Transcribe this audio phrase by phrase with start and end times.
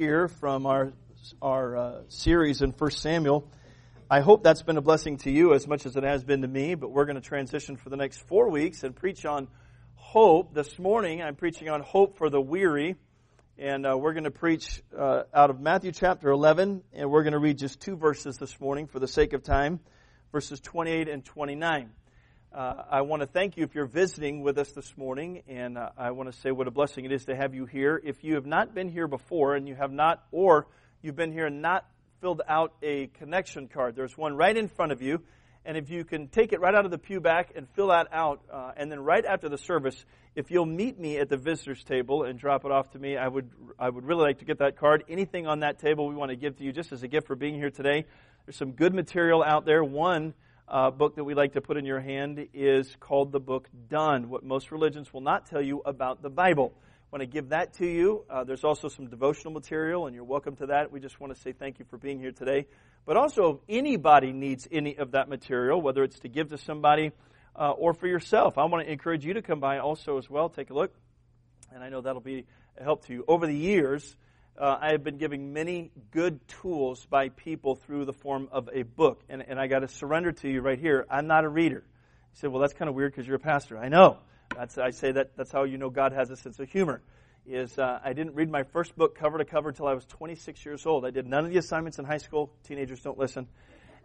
[0.00, 0.94] here from our
[1.42, 3.46] our uh, series in First Samuel.
[4.10, 6.48] I hope that's been a blessing to you as much as it has been to
[6.48, 6.74] me.
[6.74, 9.46] But we're going to transition for the next four weeks and preach on
[9.96, 10.54] hope.
[10.54, 12.96] This morning, I'm preaching on hope for the weary,
[13.58, 17.34] and uh, we're going to preach uh, out of Matthew chapter 11, and we're going
[17.34, 19.80] to read just two verses this morning for the sake of time,
[20.32, 21.90] verses 28 and 29.
[22.52, 25.90] Uh, I want to thank you if you're visiting with us this morning, and uh,
[25.96, 28.00] I want to say what a blessing it is to have you here.
[28.04, 30.66] If you have not been here before, and you have not, or
[31.00, 31.86] you've been here and not
[32.20, 35.22] filled out a connection card, there's one right in front of you.
[35.64, 38.08] And if you can take it right out of the pew back and fill that
[38.10, 41.84] out, uh, and then right after the service, if you'll meet me at the visitors
[41.84, 44.58] table and drop it off to me, I would I would really like to get
[44.58, 45.04] that card.
[45.08, 47.36] Anything on that table we want to give to you just as a gift for
[47.36, 48.06] being here today.
[48.44, 49.84] There's some good material out there.
[49.84, 50.34] One
[50.70, 54.28] uh, book that we like to put in your hand is called the book Done.
[54.28, 56.72] What most religions will not tell you about the Bible.
[56.76, 58.24] I want to give that to you.
[58.30, 60.92] Uh, there's also some devotional material, and you're welcome to that.
[60.92, 62.66] We just want to say thank you for being here today.
[63.04, 67.10] But also, if anybody needs any of that material, whether it's to give to somebody
[67.56, 70.48] uh, or for yourself, I want to encourage you to come by also as well.
[70.48, 70.94] Take a look,
[71.74, 72.46] and I know that'll be
[72.78, 73.24] a help to you.
[73.26, 74.16] Over the years,
[74.60, 78.82] uh, I have been giving many good tools by people through the form of a
[78.82, 79.22] book.
[79.30, 81.06] And, and I got to surrender to you right here.
[81.10, 81.82] I'm not a reader.
[81.86, 83.78] You said, well, that's kind of weird because you're a pastor.
[83.78, 84.18] I know.
[84.54, 87.00] That's, I say that that's how you know God has a sense of humor.
[87.46, 90.64] Is uh, I didn't read my first book cover to cover until I was 26
[90.66, 91.06] years old.
[91.06, 92.52] I did none of the assignments in high school.
[92.64, 93.48] Teenagers don't listen,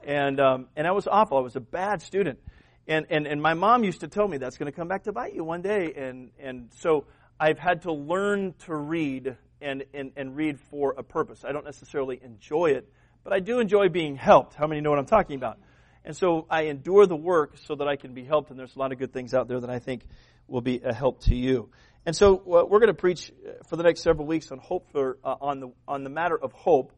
[0.06, 1.38] and um, and I was awful.
[1.38, 2.40] I was a bad student,
[2.88, 5.12] and and and my mom used to tell me that's going to come back to
[5.12, 7.06] bite you one day, and and so
[7.40, 11.44] I've had to learn to read and, and, and read for a purpose.
[11.44, 12.90] I don't necessarily enjoy it,
[13.24, 14.56] but I do enjoy being helped.
[14.56, 15.58] How many know what I'm talking about?
[16.06, 18.80] And so I endure the work so that I can be helped, and there's a
[18.80, 20.06] lot of good things out there that I think
[20.48, 21.70] will be a help to you.
[22.06, 24.92] And so uh, we're going to preach uh, for the next several weeks on hope
[24.92, 26.94] for uh, on the on the matter of hope.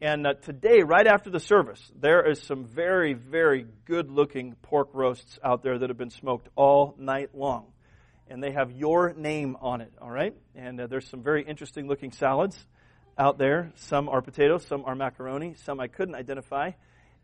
[0.00, 4.90] And uh, today, right after the service, there is some very very good looking pork
[4.92, 7.71] roasts out there that have been smoked all night long
[8.28, 10.34] and they have your name on it, all right?
[10.54, 12.58] And uh, there's some very interesting looking salads
[13.18, 13.72] out there.
[13.76, 16.70] Some are potatoes, some are macaroni, some I couldn't identify,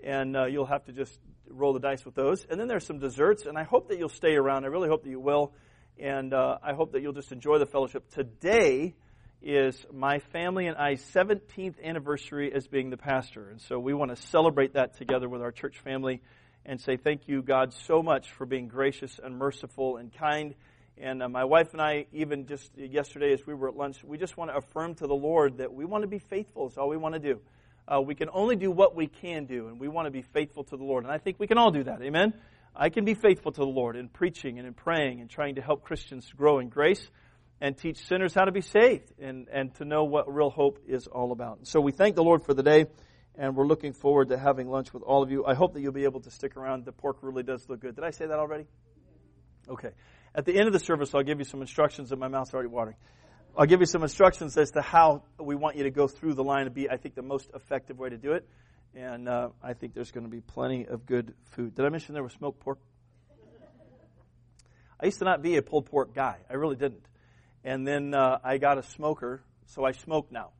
[0.03, 2.47] and uh, you'll have to just roll the dice with those.
[2.51, 4.65] And then there's some desserts, and I hope that you'll stay around.
[4.65, 5.53] I really hope that you will,
[5.99, 8.11] and uh, I hope that you'll just enjoy the fellowship.
[8.11, 8.95] Today
[9.41, 14.15] is my family and I's 17th anniversary as being the pastor, and so we want
[14.15, 16.21] to celebrate that together with our church family
[16.67, 20.55] and say thank you, God, so much for being gracious and merciful and kind
[21.01, 24.19] and uh, my wife and I, even just yesterday as we were at lunch, we
[24.19, 26.67] just want to affirm to the Lord that we want to be faithful.
[26.67, 27.41] It's all we want to do.
[27.87, 30.65] Uh, we can only do what we can do, and we want to be faithful
[30.65, 31.05] to the Lord.
[31.05, 32.03] And I think we can all do that.
[32.03, 32.35] Amen?
[32.77, 35.63] I can be faithful to the Lord in preaching and in praying and trying to
[35.63, 37.11] help Christians grow in grace
[37.61, 41.07] and teach sinners how to be saved and, and to know what real hope is
[41.07, 41.67] all about.
[41.67, 42.87] So we thank the Lord for the day,
[43.37, 45.45] and we're looking forward to having lunch with all of you.
[45.45, 46.85] I hope that you'll be able to stick around.
[46.85, 47.97] The pork really does look good.
[47.97, 48.67] Did I say that already?
[49.69, 49.91] Okay.
[50.35, 52.69] At the end of the service, I'll give you some instructions, and my mouth's already
[52.69, 52.97] watering.
[53.57, 56.45] I'll give you some instructions as to how we want you to go through the
[56.45, 58.49] line to be, I think, the most effective way to do it.
[58.95, 61.75] And uh, I think there's going to be plenty of good food.
[61.75, 62.79] Did I mention there was smoked pork?
[65.01, 66.39] I used to not be a pulled pork guy.
[66.51, 67.05] I really didn't.
[67.65, 70.51] And then uh, I got a smoker, so I smoke now.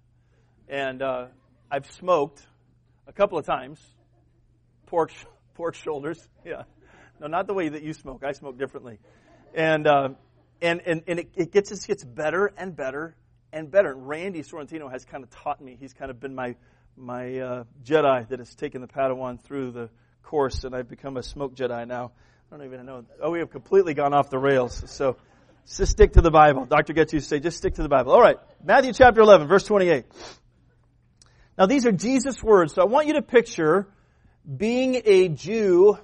[0.69, 1.27] And uh,
[1.71, 2.47] I've smoked
[3.07, 3.81] a couple of times
[4.87, 5.13] pork
[5.55, 6.19] pork shoulders.
[6.45, 6.63] Yeah.
[7.21, 8.23] No, not the way that you smoke.
[8.25, 9.01] I smoke differently.
[9.55, 10.09] And, uh,
[10.61, 13.17] and, and, and it, it gets, it gets better and better
[13.53, 13.93] and better.
[13.93, 15.77] And Randy Sorrentino has kind of taught me.
[15.79, 16.57] He's kind of been my,
[16.97, 19.91] my uh, Jedi that has taken the Padawan through the
[20.23, 22.13] course, and I've become a smoke Jedi now.
[22.51, 23.05] I don't even know.
[23.23, 24.83] Oh, we have completely gone off the rails.
[24.87, 25.17] So
[25.77, 26.65] just stick to the Bible.
[26.65, 26.95] Dr.
[26.95, 28.13] Getz used to say, just stick to the Bible.
[28.13, 28.39] All right.
[28.65, 30.07] Matthew chapter 11, verse 28.
[31.59, 32.75] Now these are Jesus' words.
[32.75, 33.87] So I want you to picture
[34.57, 35.99] being a Jew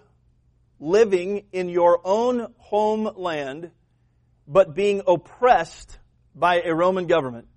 [0.85, 3.71] living in your own homeland,
[4.47, 5.99] but being oppressed
[6.35, 7.49] by a Roman government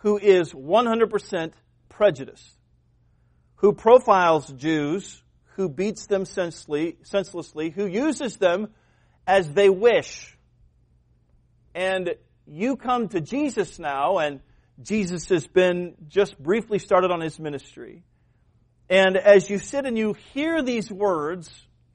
[0.00, 1.52] who is 100%
[1.88, 2.58] prejudiced,
[3.56, 5.22] who profiles Jews,
[5.54, 8.68] who beats them senselessly, senselessly, who uses them
[9.26, 10.36] as they wish.
[11.74, 12.16] And
[12.46, 14.40] you come to Jesus now, and
[14.82, 18.02] Jesus has been just briefly started on his ministry.
[18.90, 21.50] And as you sit and you hear these words,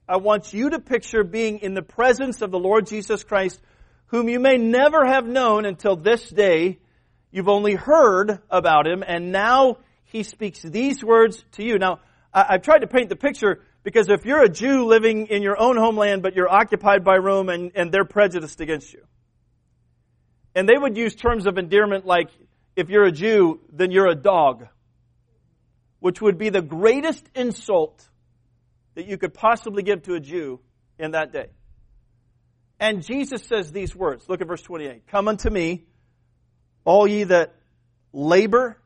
[0.08, 3.60] I want you to picture being in the presence of the Lord Jesus Christ,
[4.06, 6.78] whom you may never have known until this day.
[7.30, 11.78] You've only heard about him, and now he speaks these words to you.
[11.78, 12.00] Now,
[12.32, 15.76] I've tried to paint the picture because if you're a Jew living in your own
[15.76, 19.02] homeland, but you're occupied by Rome and, and they're prejudiced against you,
[20.54, 22.30] and they would use terms of endearment like,
[22.76, 24.68] if you're a Jew, then you're a dog,
[26.00, 28.08] which would be the greatest insult
[28.98, 30.58] that you could possibly give to a Jew
[30.98, 31.50] in that day.
[32.80, 34.28] And Jesus says these words.
[34.28, 35.06] Look at verse 28.
[35.06, 35.86] Come unto me,
[36.84, 37.54] all ye that
[38.12, 38.76] labor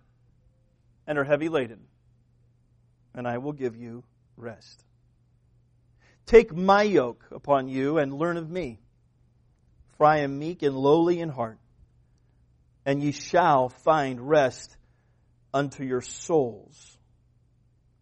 [1.07, 1.81] and are heavy laden,
[3.15, 4.05] and I will give you
[4.37, 4.85] rest.
[6.27, 8.81] Take my yoke upon you and learn of me,
[9.97, 11.59] for I am meek and lowly in heart,
[12.85, 14.77] and ye shall find rest
[15.55, 16.99] unto your souls.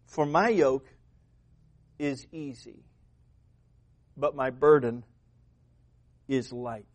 [0.07, 0.89] For my yoke
[2.01, 2.83] is easy,
[4.17, 5.03] but my burden
[6.27, 6.87] is light.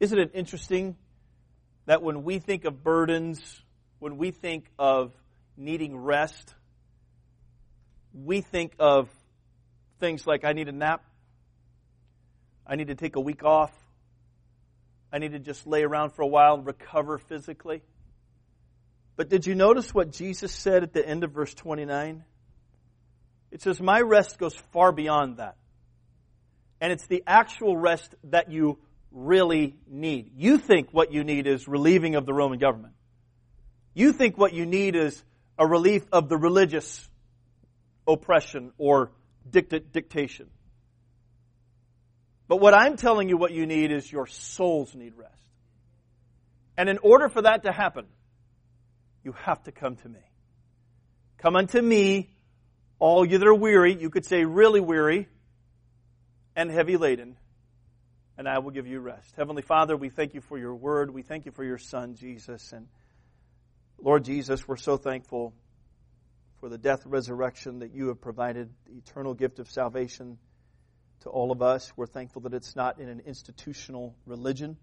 [0.00, 0.96] Isn't it interesting
[1.84, 3.62] that when we think of burdens,
[3.98, 5.12] when we think of
[5.54, 6.54] needing rest,
[8.14, 9.10] we think of
[10.00, 11.04] things like I need a nap,
[12.66, 13.72] I need to take a week off,
[15.12, 17.82] I need to just lay around for a while and recover physically.
[19.14, 22.24] But did you notice what Jesus said at the end of verse 29?
[23.56, 25.56] It says, My rest goes far beyond that.
[26.78, 28.78] And it's the actual rest that you
[29.10, 30.32] really need.
[30.36, 32.92] You think what you need is relieving of the Roman government.
[33.94, 35.24] You think what you need is
[35.58, 37.08] a relief of the religious
[38.06, 39.10] oppression or
[39.50, 40.50] dict- dictation.
[42.48, 45.32] But what I'm telling you what you need is your souls need rest.
[46.76, 48.04] And in order for that to happen,
[49.24, 50.20] you have to come to me.
[51.38, 52.35] Come unto me,
[52.98, 55.28] all you that are weary, you could say really weary
[56.54, 57.36] and heavy laden,
[58.38, 59.34] and I will give you rest.
[59.36, 61.10] Heavenly Father, we thank you for your word.
[61.10, 62.72] We thank you for your son, Jesus.
[62.72, 62.88] And
[63.98, 65.52] Lord Jesus, we're so thankful
[66.60, 70.38] for the death resurrection that you have provided, the eternal gift of salvation
[71.20, 71.92] to all of us.
[71.96, 74.78] We're thankful that it's not in an institutional religion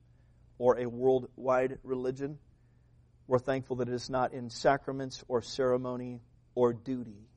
[0.60, 2.38] or a worldwide religion.
[3.26, 6.22] We're thankful that it is not in sacraments or ceremony
[6.54, 7.28] or duty.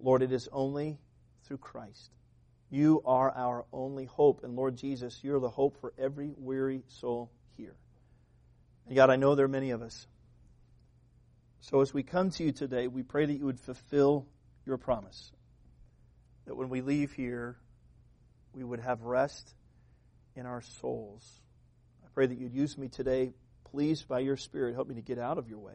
[0.00, 0.98] Lord, it is only
[1.44, 2.10] through Christ.
[2.70, 4.44] You are our only hope.
[4.44, 7.74] And Lord Jesus, you're the hope for every weary soul here.
[8.86, 10.06] And God, I know there are many of us.
[11.60, 14.26] So as we come to you today, we pray that you would fulfill
[14.64, 15.32] your promise.
[16.46, 17.56] That when we leave here,
[18.54, 19.54] we would have rest
[20.34, 21.26] in our souls.
[22.04, 23.32] I pray that you'd use me today.
[23.70, 25.74] Please, by your Spirit, help me to get out of your way.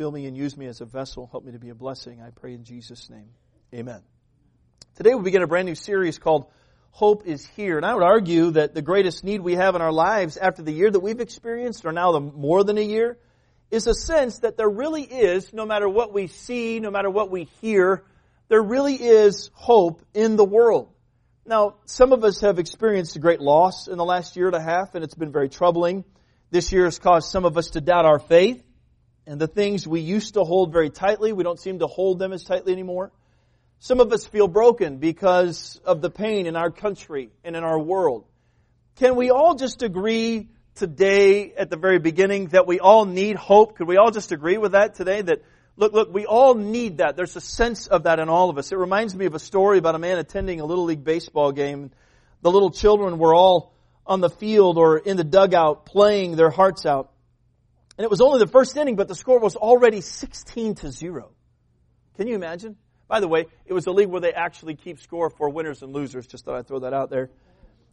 [0.00, 1.28] Fill me and use me as a vessel.
[1.30, 2.22] Help me to be a blessing.
[2.22, 3.28] I pray in Jesus' name.
[3.74, 4.00] Amen.
[4.94, 6.46] Today we begin a brand new series called
[6.90, 7.76] Hope is Here.
[7.76, 10.72] And I would argue that the greatest need we have in our lives after the
[10.72, 13.18] year that we've experienced, or now the more than a year,
[13.70, 17.30] is a sense that there really is, no matter what we see, no matter what
[17.30, 18.02] we hear,
[18.48, 20.88] there really is hope in the world.
[21.44, 24.62] Now, some of us have experienced a great loss in the last year and a
[24.62, 26.06] half, and it's been very troubling.
[26.50, 28.64] This year has caused some of us to doubt our faith,
[29.26, 32.32] and the things we used to hold very tightly, we don't seem to hold them
[32.32, 33.12] as tightly anymore.
[33.78, 37.78] Some of us feel broken because of the pain in our country and in our
[37.78, 38.26] world.
[38.96, 43.76] Can we all just agree today at the very beginning that we all need hope?
[43.76, 45.22] Could we all just agree with that today?
[45.22, 45.42] That,
[45.76, 47.16] look, look, we all need that.
[47.16, 48.72] There's a sense of that in all of us.
[48.72, 51.90] It reminds me of a story about a man attending a Little League baseball game.
[52.42, 53.72] The little children were all
[54.06, 57.09] on the field or in the dugout playing their hearts out.
[57.98, 61.30] And it was only the first inning, but the score was already 16 to 0.
[62.16, 62.76] Can you imagine?
[63.08, 65.92] By the way, it was a league where they actually keep score for winners and
[65.92, 66.26] losers.
[66.26, 67.30] Just thought I'd throw that out there.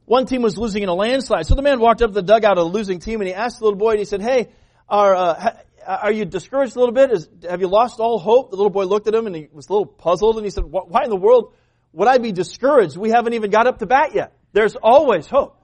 [0.06, 1.48] One team was losing in a landslide.
[1.48, 3.60] So the man walked up to the dugout of the losing team and he asked
[3.60, 4.50] the little boy and he said, Hey,
[4.88, 5.54] are, uh,
[5.86, 7.12] are you discouraged a little bit?
[7.12, 8.52] Is, have you lost all hope?
[8.52, 10.64] The little boy looked at him and he was a little puzzled and he said,
[10.66, 11.54] Why in the world
[11.92, 12.96] would I be discouraged?
[12.96, 14.34] We haven't even got up to bat yet.
[14.54, 15.60] There's always hope.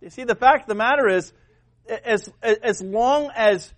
[0.00, 1.32] You see, the fact of the matter is,
[1.88, 3.72] as, as long as,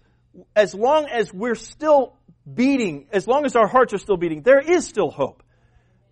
[0.54, 2.16] as long as we're still
[2.52, 5.42] beating, as long as our hearts are still beating, there is still hope.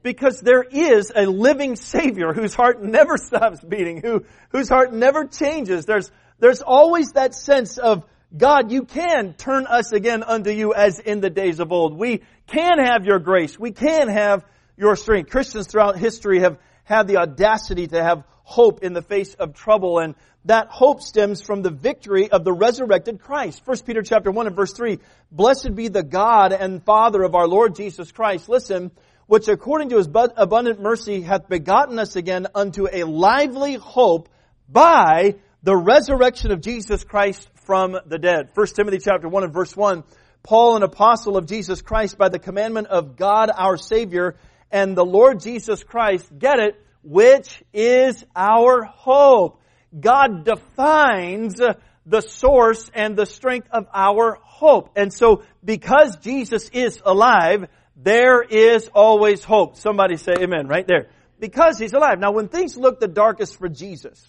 [0.03, 5.27] Because there is a living Savior whose heart never stops beating, who, whose heart never
[5.27, 5.85] changes.
[5.85, 8.05] There's, there's always that sense of,
[8.37, 11.97] God, you can turn us again unto you as in the days of old.
[11.97, 13.59] We can have your grace.
[13.59, 14.45] We can have
[14.77, 15.31] your strength.
[15.31, 19.99] Christians throughout history have had the audacity to have hope in the face of trouble
[19.99, 23.63] and that hope stems from the victory of the resurrected Christ.
[23.65, 24.99] 1 Peter chapter 1 and verse 3,
[25.31, 28.49] Blessed be the God and Father of our Lord Jesus Christ.
[28.49, 28.91] Listen,
[29.27, 34.29] which according to his abundant mercy hath begotten us again unto a lively hope
[34.69, 38.51] by the resurrection of Jesus Christ from the dead.
[38.55, 40.03] 1 Timothy chapter 1 and verse 1,
[40.43, 44.37] Paul, an apostle of Jesus Christ by the commandment of God our Savior
[44.73, 49.61] and the Lord Jesus Christ, get it, which is our hope.
[49.99, 51.61] God defines
[52.07, 54.91] the source and the strength of our hope.
[54.97, 57.67] And so because Jesus is alive,
[57.97, 59.77] there is always hope.
[59.77, 61.11] Somebody say amen right there.
[61.39, 62.19] Because he's alive.
[62.19, 64.25] Now when things look the darkest for Jesus,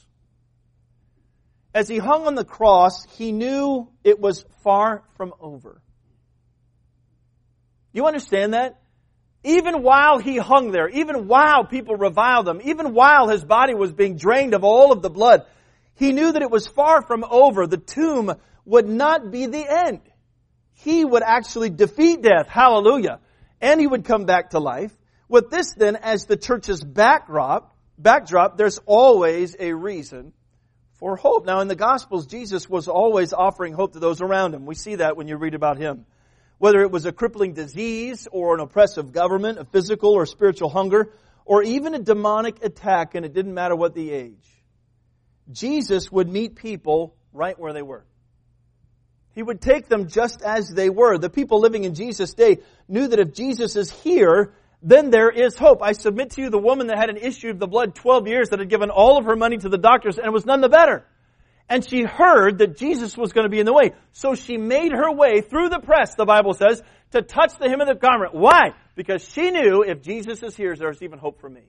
[1.73, 5.81] as he hung on the cross, he knew it was far from over.
[7.93, 8.79] You understand that?
[9.43, 13.91] Even while he hung there, even while people reviled him, even while his body was
[13.91, 15.45] being drained of all of the blood,
[15.95, 17.67] he knew that it was far from over.
[17.67, 18.33] The tomb
[18.65, 20.01] would not be the end.
[20.75, 22.47] He would actually defeat death.
[22.47, 23.19] Hallelujah.
[23.59, 24.93] And he would come back to life.
[25.27, 30.33] With this then as the church's backdrop, backdrop, there's always a reason
[30.99, 31.45] for hope.
[31.45, 34.65] Now in the Gospels, Jesus was always offering hope to those around him.
[34.65, 36.05] We see that when you read about him.
[36.57, 41.11] Whether it was a crippling disease or an oppressive government, a physical or spiritual hunger,
[41.45, 44.47] or even a demonic attack, and it didn't matter what the age.
[45.51, 48.05] Jesus would meet people right where they were.
[49.35, 51.17] He would take them just as they were.
[51.17, 55.57] The people living in Jesus' day knew that if Jesus is here, then there is
[55.57, 55.81] hope.
[55.81, 58.49] I submit to you the woman that had an issue of the blood 12 years
[58.49, 61.05] that had given all of her money to the doctors and was none the better.
[61.69, 63.93] And she heard that Jesus was going to be in the way.
[64.11, 67.81] So she made her way through the press, the Bible says, to touch the hem
[67.81, 68.33] of the garment.
[68.33, 68.73] Why?
[68.95, 71.61] Because she knew if Jesus is here, there's even hope for me.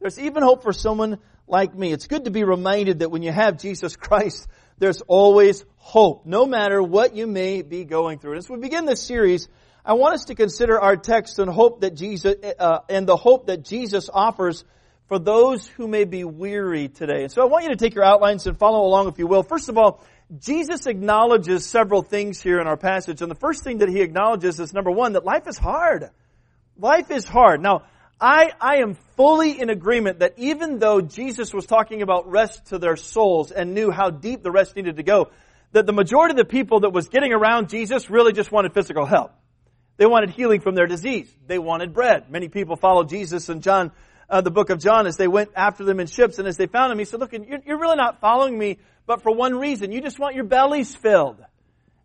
[0.00, 1.92] There's even hope for someone like me.
[1.92, 4.46] It's good to be reminded that when you have Jesus Christ,
[4.78, 8.32] there's always hope, no matter what you may be going through.
[8.32, 9.48] And as we begin this series,
[9.84, 13.46] I want us to consider our text and hope that Jesus, uh, and the hope
[13.46, 14.64] that Jesus offers
[15.08, 17.22] for those who may be weary today.
[17.22, 19.42] And so I want you to take your outlines and follow along if you will.
[19.42, 20.04] First of all,
[20.38, 23.22] Jesus acknowledges several things here in our passage.
[23.22, 26.10] And the first thing that he acknowledges is number one, that life is hard.
[26.76, 27.62] Life is hard.
[27.62, 27.84] Now,
[28.20, 32.78] I, I am fully in agreement that even though Jesus was talking about rest to
[32.78, 35.30] their souls and knew how deep the rest needed to go,
[35.72, 39.06] that the majority of the people that was getting around Jesus really just wanted physical
[39.06, 39.32] help.
[39.96, 41.32] They wanted healing from their disease.
[41.46, 42.30] They wanted bread.
[42.30, 43.92] Many people followed Jesus in John,
[44.28, 46.66] uh, the book of John, as they went after them in ships, and as they
[46.66, 49.90] found him, he said, look, you're, you're really not following me, but for one reason.
[49.92, 51.42] You just want your bellies filled.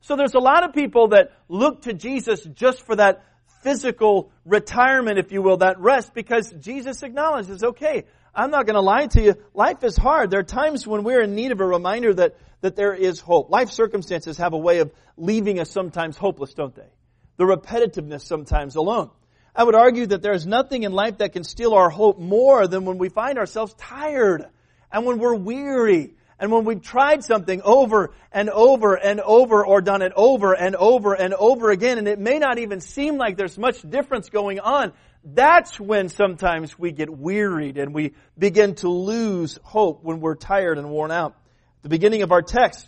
[0.01, 3.24] So there's a lot of people that look to Jesus just for that
[3.62, 8.82] physical retirement, if you will, that rest, because Jesus acknowledges, okay, I'm not going to
[8.82, 9.36] lie to you.
[9.53, 10.32] Life is hard.
[10.32, 13.50] There are times when we're in need of a reminder that, that there is hope.
[13.50, 16.89] Life circumstances have a way of leaving us sometimes hopeless, don't they?
[17.38, 19.12] The repetitiveness sometimes alone.
[19.55, 22.67] I would argue that there is nothing in life that can steal our hope more
[22.67, 24.48] than when we find ourselves tired
[24.91, 29.81] and when we're weary and when we've tried something over and over and over or
[29.81, 33.38] done it over and over and over again and it may not even seem like
[33.38, 34.91] there's much difference going on,
[35.24, 40.79] that's when sometimes we get wearied and we begin to lose hope when we're tired
[40.79, 41.36] and worn out.
[41.83, 42.88] The beginning of our text,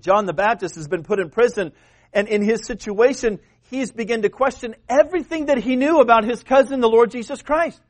[0.00, 1.72] John the Baptist has been put in prison
[2.12, 6.80] and in his situation, he's begun to question everything that he knew about his cousin,
[6.80, 7.80] the Lord Jesus Christ.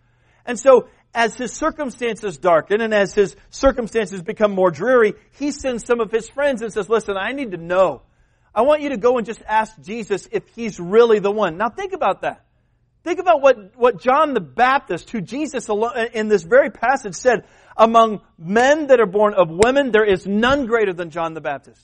[0.47, 5.85] And so as his circumstances darken and as his circumstances become more dreary, he sends
[5.85, 8.03] some of his friends and says, listen, I need to know.
[8.55, 11.57] I want you to go and just ask Jesus if he's really the one.
[11.57, 12.45] Now think about that.
[13.03, 15.69] Think about what, what John the Baptist, who Jesus
[16.13, 17.45] in this very passage said,
[17.77, 21.81] among men that are born of women, there is none greater than John the Baptist.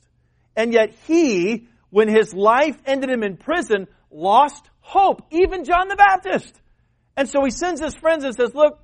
[0.54, 5.23] And yet he, when his life ended him in prison, lost hope.
[5.31, 6.52] Even John the Baptist.
[7.16, 8.78] And so he sends his friends and says, look,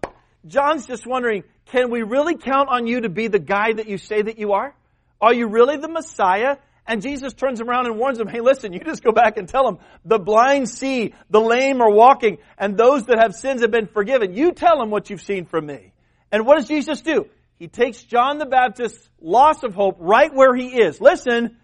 [0.46, 3.98] John's just wondering, can we really count on you to be the guy that you
[3.98, 4.74] say that you are?
[5.20, 6.56] Are you really the Messiah?
[6.86, 9.64] And Jesus turns around and warns them, hey listen, you just go back and tell
[9.64, 13.86] them, the blind see, the lame are walking, and those that have sins have been
[13.86, 14.34] forgiven.
[14.34, 15.92] You tell them what you've seen from me.
[16.32, 17.26] And what does Jesus do?
[17.58, 21.00] He takes John the Baptist's loss of hope right where he is.
[21.00, 21.56] Listen,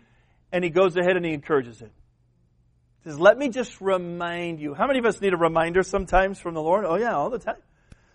[0.52, 1.92] and he goes ahead and he encourages it.
[3.02, 4.74] He says, let me just remind you.
[4.74, 6.84] How many of us need a reminder sometimes from the Lord?
[6.84, 7.62] Oh yeah, all the time.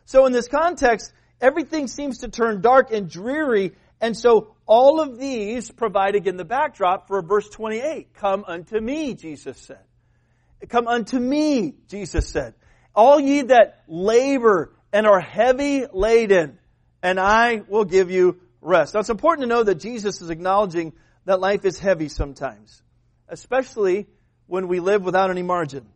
[0.05, 3.71] So in this context, everything seems to turn dark and dreary,
[4.01, 8.13] and so all of these provide again the backdrop for verse 28.
[8.13, 9.79] Come unto me, Jesus said.
[10.69, 12.53] Come unto me, Jesus said.
[12.95, 16.59] All ye that labor and are heavy laden,
[17.01, 18.93] and I will give you rest.
[18.93, 20.93] Now it's important to know that Jesus is acknowledging
[21.25, 22.81] that life is heavy sometimes,
[23.27, 24.07] especially
[24.47, 25.87] when we live without any margin.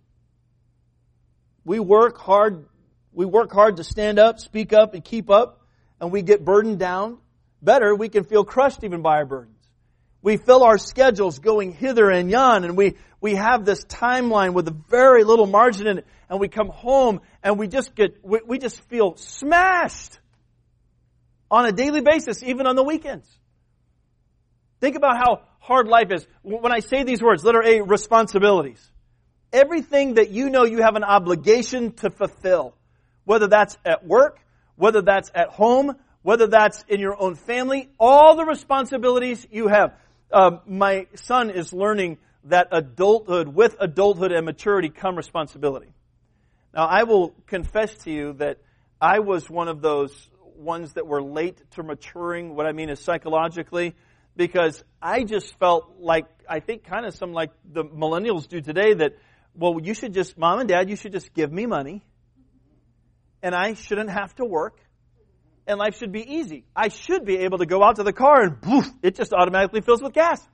[1.66, 2.66] We work hard
[3.18, 5.66] we work hard to stand up, speak up, and keep up,
[6.00, 7.18] and we get burdened down.
[7.64, 9.56] Better, we can feel crushed even by our burdens.
[10.22, 14.68] We fill our schedules going hither and yon, and we, we have this timeline with
[14.68, 18.40] a very little margin in it, and we come home and we just get, we,
[18.46, 20.20] we just feel smashed.
[21.50, 23.28] on a daily basis, even on the weekends.
[24.80, 26.26] Think about how hard life is.
[26.44, 28.92] When I say these words, letter A, responsibilities.
[29.52, 32.76] Everything that you know you have an obligation to fulfill,
[33.24, 34.40] whether that's at work,
[34.76, 39.94] whether that's at home, whether that's in your own family, all the responsibilities you have.
[40.32, 45.94] Um, my son is learning that adulthood, with adulthood and maturity come responsibility.
[46.74, 48.60] Now, I will confess to you that
[49.02, 52.56] I was one of those ones that were late to maturing.
[52.56, 53.96] What I mean is psychologically,
[54.38, 58.94] because I just felt like, I think kind of some like the millennials do today
[58.94, 59.18] that,
[59.56, 62.04] well, you should just, mom and dad, you should just give me money
[63.42, 64.80] and I shouldn't have to work
[65.66, 66.64] and life should be easy.
[66.76, 69.82] I should be able to go out to the car and poof, it just automatically
[69.82, 70.48] fills with gas.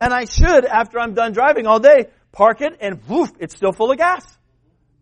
[0.00, 3.72] And I should, after I'm done driving all day, park it and poof, it's still
[3.72, 4.24] full of gas.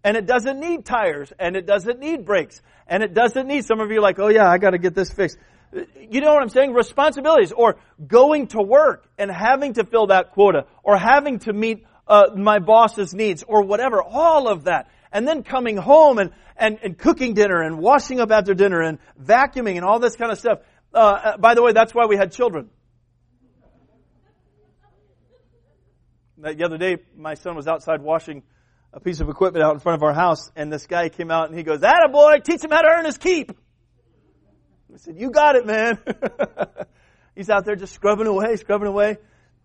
[0.04, 3.80] And it doesn't need tires and it doesn't need brakes and it doesn't need, some
[3.80, 5.38] of you are like, oh yeah, I gotta get this fixed.
[5.72, 6.74] You know what I'm saying?
[6.74, 11.86] Responsibilities or going to work and having to fill that quota or having to meet
[12.06, 14.02] uh, my boss's needs or whatever.
[14.02, 14.90] All of that.
[15.10, 18.98] And then coming home and, and, and cooking dinner and washing up after dinner and
[19.22, 20.58] vacuuming and all this kind of stuff.
[20.92, 22.68] Uh, uh by the way, that's why we had children.
[26.36, 28.42] The other day, my son was outside washing
[28.92, 31.48] a piece of equipment out in front of our house, and this guy came out
[31.48, 33.52] and he goes, "That boy, teach him how to earn his keep."
[34.92, 35.98] I said, "You got it, man."
[37.34, 39.16] he's out there just scrubbing away, scrubbing away.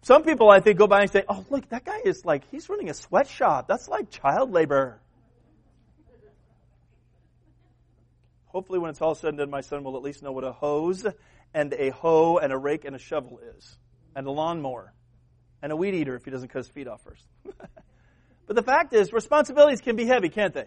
[0.03, 2.69] Some people, I think, go by and say, "Oh, look, that guy is like he's
[2.69, 3.67] running a sweatshop.
[3.67, 5.01] That's like child labor."
[8.45, 10.53] Hopefully, when it's all said and done, my son will at least know what a
[10.53, 11.05] hose
[11.53, 13.77] and a hoe and a rake and a shovel is,
[14.15, 14.93] and a lawnmower,
[15.61, 17.23] and a weed eater if he doesn't cut his feet off first.
[18.47, 20.65] but the fact is, responsibilities can be heavy, can't they?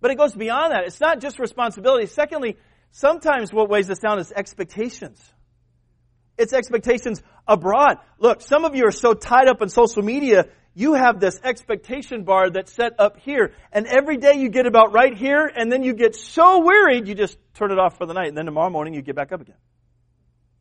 [0.00, 0.84] But it goes beyond that.
[0.84, 2.12] It's not just responsibilities.
[2.12, 2.56] Secondly,
[2.92, 5.20] sometimes what weighs us down is expectations.
[6.38, 7.98] It's expectations abroad.
[8.18, 12.22] Look, some of you are so tied up in social media, you have this expectation
[12.22, 13.52] bar that's set up here.
[13.72, 17.16] And every day you get about right here, and then you get so wearied, you
[17.16, 18.28] just turn it off for the night.
[18.28, 19.56] And then tomorrow morning you get back up again.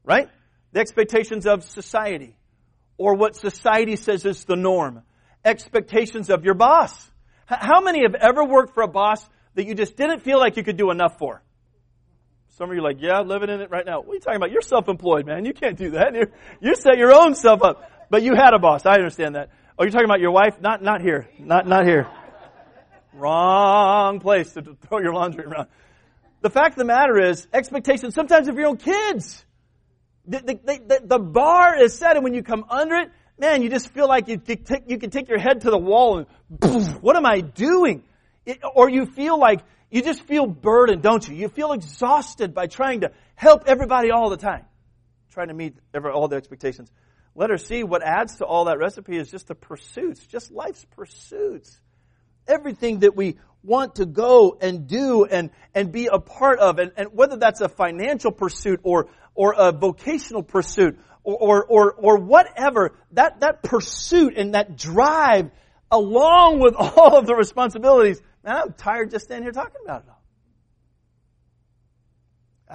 [0.03, 0.27] Right?
[0.71, 2.35] The expectations of society,
[2.97, 5.03] or what society says is the norm.
[5.45, 7.09] Expectations of your boss.
[7.45, 10.63] How many have ever worked for a boss that you just didn't feel like you
[10.63, 11.41] could do enough for?
[12.57, 14.01] Some of you are like, yeah, living in it right now.
[14.01, 14.51] What are you talking about?
[14.51, 15.45] You're self-employed, man.
[15.45, 16.15] You can't do that.
[16.15, 16.27] You,
[16.59, 17.91] you set your own stuff up.
[18.09, 18.85] But you had a boss.
[18.85, 19.49] I understand that.
[19.77, 20.59] Oh, you're talking about your wife?
[20.59, 21.29] Not, not here.
[21.39, 22.07] Not, not here.
[23.13, 25.67] Wrong place to throw your laundry around.
[26.41, 29.43] The fact of the matter is, expectations sometimes of your own kids.
[30.25, 33.69] The, the, the, the bar is set, and when you come under it, man, you
[33.69, 34.41] just feel like you,
[34.87, 36.27] you can take your head to the wall and,
[37.01, 38.03] what am I doing?
[38.45, 41.35] It, or you feel like, you just feel burdened, don't you?
[41.35, 44.65] You feel exhausted by trying to help everybody all the time.
[45.31, 46.91] Trying to meet every, all their expectations.
[47.35, 51.79] Letter C, what adds to all that recipe is just the pursuits, just life's pursuits.
[52.47, 56.91] Everything that we want to go and do and, and be a part of, and,
[56.97, 60.97] and whether that's a financial pursuit or, or a vocational pursuit
[61.35, 65.51] or, or, or, whatever, that, that pursuit and that drive
[65.91, 70.09] along with all of the responsibilities, man, I'm tired just standing here talking about it
[70.09, 70.17] all.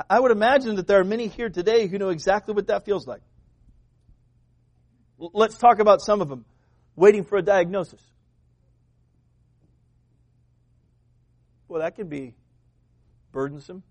[0.08, 3.06] I would imagine that there are many here today who know exactly what that feels
[3.06, 3.22] like.
[5.18, 6.44] Let's talk about some of them.
[6.94, 8.02] Waiting for a diagnosis.
[11.68, 12.34] Well, that can be
[13.32, 13.82] burdensome.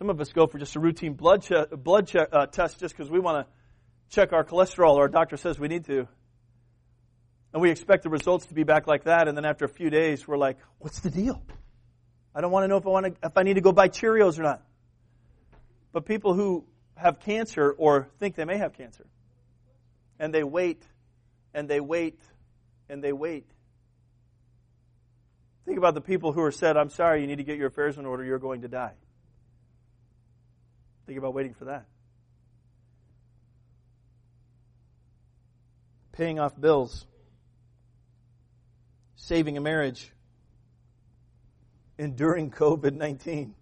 [0.00, 3.20] Some of us go for just a routine blood, blood uh, test just because we
[3.20, 3.52] want to
[4.08, 6.08] check our cholesterol or our doctor says we need to.
[7.52, 9.90] And we expect the results to be back like that, and then after a few
[9.90, 11.42] days, we're like, what's the deal?
[12.34, 13.88] I don't want to know if I, want to, if I need to go buy
[13.88, 14.62] Cheerios or not.
[15.92, 19.04] But people who have cancer or think they may have cancer,
[20.18, 20.82] and they wait,
[21.52, 22.18] and they wait,
[22.88, 23.44] and they wait.
[25.66, 27.98] Think about the people who are said, I'm sorry, you need to get your affairs
[27.98, 28.94] in order, you're going to die.
[31.10, 31.86] Think about waiting for that.
[36.12, 37.04] Paying off bills,
[39.16, 40.08] saving a marriage,
[41.98, 43.56] enduring COVID 19,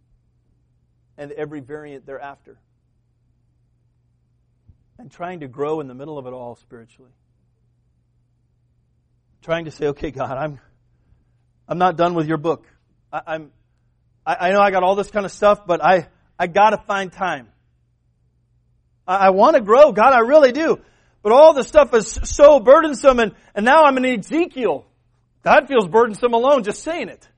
[1.17, 2.59] and every variant thereafter
[4.99, 7.13] and trying to grow in the middle of it all spiritually.
[9.41, 10.61] Trying to say, okay, God, I'm,
[11.67, 12.67] I'm not done with your book.
[13.11, 13.53] I, am
[14.27, 16.09] I, I, know I got all this kind of stuff, but I,
[16.39, 17.49] I gotta find time.
[19.07, 20.81] I, I want to grow, God, I really do.
[21.23, 24.87] But all this stuff is so burdensome and, and now I'm in Ezekiel.
[25.43, 27.29] God feels burdensome alone just saying it.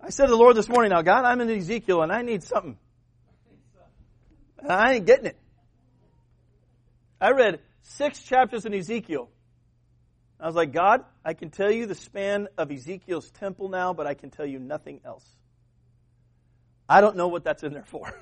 [0.00, 2.42] I said to the Lord this morning, now God, I'm in Ezekiel and I need
[2.42, 2.76] something.
[4.58, 5.38] And I ain't getting it.
[7.20, 9.28] I read six chapters in Ezekiel.
[10.40, 14.06] I was like, God, I can tell you the span of Ezekiel's temple now, but
[14.06, 15.24] I can tell you nothing else.
[16.88, 18.12] I don't know what that's in there for.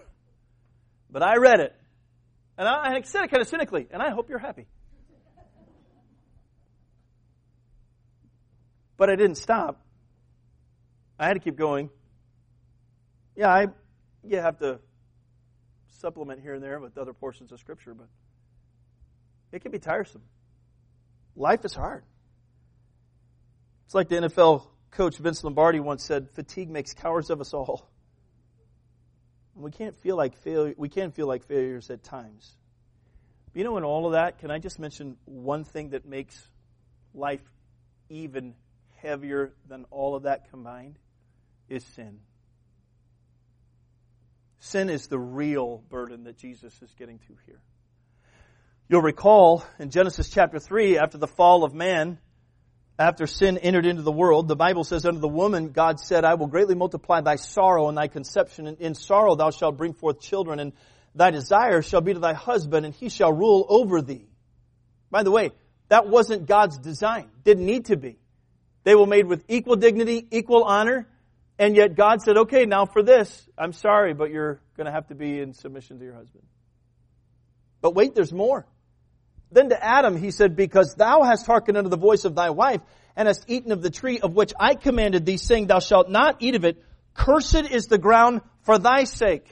[1.11, 1.75] but I read it.
[2.59, 4.67] And I, said it kind of cynically, and I hope you're happy.
[8.97, 9.85] But I didn't stop.
[11.19, 11.91] I had to keep going.
[13.37, 13.67] Yeah, I
[14.25, 14.81] you have to
[16.01, 18.09] supplement here and there with other portions of Scripture, but
[19.53, 20.23] it can be tiresome.
[21.37, 22.05] Life is hard.
[23.85, 27.89] It's like the NFL coach Vince Lombardi once said, fatigue makes cowards of us all.
[29.57, 32.57] We can't feel like failure, we can feel like failures at times.
[33.53, 36.39] But you know, in all of that, can I just mention one thing that makes
[37.15, 37.41] life
[38.11, 38.55] even
[38.97, 40.99] heavier than all of that combined?
[41.69, 42.21] Is sin.
[44.61, 47.61] Sin is the real burden that Jesus is getting to here.
[48.89, 52.19] You'll recall in Genesis chapter 3, after the fall of man,
[52.99, 56.35] after sin entered into the world, the Bible says, Unto the woman, God said, I
[56.35, 58.67] will greatly multiply thy sorrow and thy conception.
[58.67, 60.73] And in sorrow thou shalt bring forth children, and
[61.15, 64.27] thy desire shall be to thy husband, and he shall rule over thee.
[65.11, 65.53] By the way,
[65.89, 67.29] that wasn't God's design.
[67.45, 68.19] Didn't need to be.
[68.85, 71.07] They were made with equal dignity, equal honor,
[71.59, 75.09] and yet God said, okay, now for this, I'm sorry, but you're going to have
[75.09, 76.45] to be in submission to your husband.
[77.81, 78.67] But wait, there's more.
[79.51, 82.81] Then to Adam he said, Because thou hast hearkened unto the voice of thy wife,
[83.15, 86.37] and hast eaten of the tree of which I commanded thee, saying, Thou shalt not
[86.41, 86.83] eat of it,
[87.15, 89.47] cursed is the ground for thy sake.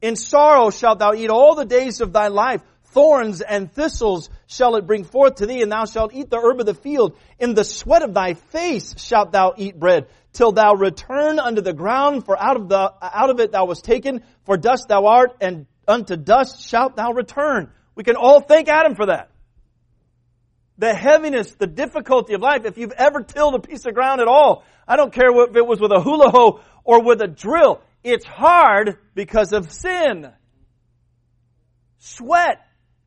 [0.00, 2.62] In sorrow shalt thou eat all the days of thy life.
[2.92, 6.60] Thorns and thistles shall it bring forth to thee, and thou shalt eat the herb
[6.60, 7.16] of the field.
[7.40, 11.72] In the sweat of thy face shalt thou eat bread, till thou return unto the
[11.72, 15.36] ground, for out of the, out of it thou wast taken, for dust thou art,
[15.40, 17.72] and unto dust shalt thou return.
[17.94, 19.30] We can all thank Adam for that.
[20.78, 24.26] The heaviness, the difficulty of life, if you've ever tilled a piece of ground at
[24.26, 27.80] all, I don't care if it was with a hula hoe or with a drill,
[28.02, 30.30] it's hard because of sin.
[31.98, 32.58] Sweat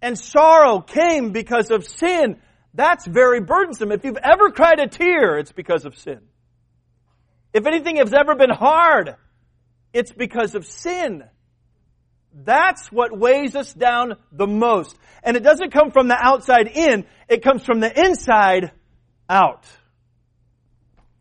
[0.02, 2.38] and sorrow came because of sin.
[2.74, 3.92] That's very burdensome.
[3.92, 6.22] If you've ever cried a tear, it's because of sin.
[7.54, 9.16] If anything has ever been hard,
[9.94, 11.24] it's because of sin.
[12.44, 14.96] That's what weighs us down the most.
[15.24, 18.72] And it doesn't come from the outside in, it comes from the inside
[19.28, 19.66] out.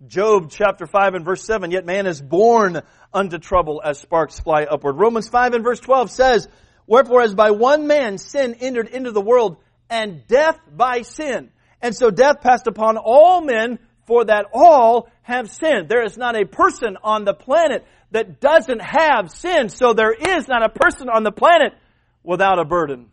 [0.07, 2.83] Job chapter 5 and verse 7, yet man is born
[3.15, 4.99] unto trouble as sparks fly upward.
[4.99, 6.49] Romans 5 and verse 12 says,
[6.87, 9.57] Wherefore as by one man sin entered into the world,
[9.89, 11.51] and death by sin.
[11.81, 15.89] And so death passed upon all men, for that all have sinned.
[15.89, 19.69] There is not a person on the planet that doesn't have sin.
[19.69, 21.73] So there is not a person on the planet
[22.23, 23.11] without a burden,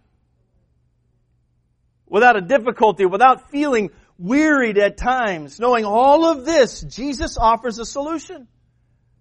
[2.08, 5.60] without a difficulty, without feeling wearied at times.
[5.60, 8.48] Knowing all of this, Jesus offers a solution.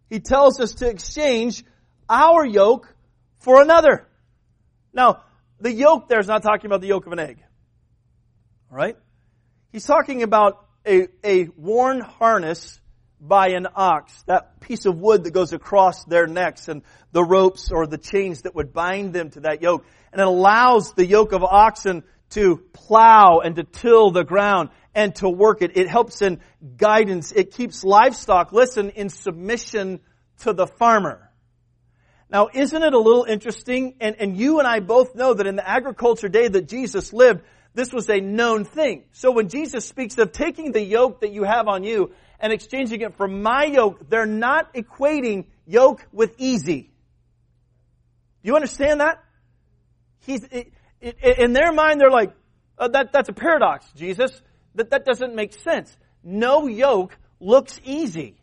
[0.08, 1.64] He tells us to exchange
[2.08, 2.94] our yoke
[3.38, 4.06] for another.
[4.92, 5.24] Now,
[5.60, 7.42] the yoke there is not talking about the yolk of an egg.
[8.70, 8.96] Right?
[9.70, 12.80] He's talking about a, a worn harness
[13.22, 16.82] by an ox, that piece of wood that goes across their necks and
[17.12, 19.86] the ropes or the chains that would bind them to that yoke.
[20.12, 25.14] And it allows the yoke of oxen to plow and to till the ground and
[25.16, 25.76] to work it.
[25.76, 26.40] It helps in
[26.76, 27.30] guidance.
[27.30, 30.00] It keeps livestock, listen, in submission
[30.40, 31.30] to the farmer.
[32.28, 33.94] Now, isn't it a little interesting?
[34.00, 37.42] And, and you and I both know that in the agriculture day that Jesus lived,
[37.74, 39.04] this was a known thing.
[39.12, 43.00] So when Jesus speaks of taking the yoke that you have on you and exchanging
[43.00, 46.90] it for my yoke, they're not equating yoke with easy.
[48.42, 49.22] Do you understand that?
[50.26, 52.34] He's, it, it, in their mind, they're like,
[52.78, 54.42] oh, that, that's a paradox, Jesus.
[54.74, 55.96] That, that doesn't make sense.
[56.24, 58.36] No yoke looks easy.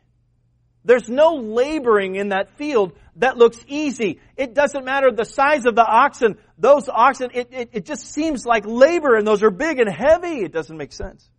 [0.85, 4.21] There's no laboring in that field that looks easy.
[4.38, 6.38] It doesn't matter the size of the oxen.
[6.57, 10.41] Those oxen, it, it, it just seems like labor and those are big and heavy.
[10.41, 11.29] It doesn't make sense.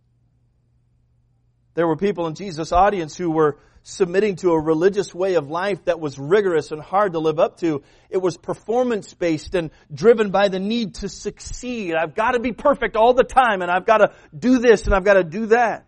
[1.73, 5.85] There were people in Jesus' audience who were submitting to a religious way of life
[5.85, 7.83] that was rigorous and hard to live up to.
[8.09, 11.95] It was performance based and driven by the need to succeed.
[11.95, 14.93] I've got to be perfect all the time and I've got to do this and
[14.93, 15.87] I've got to do that.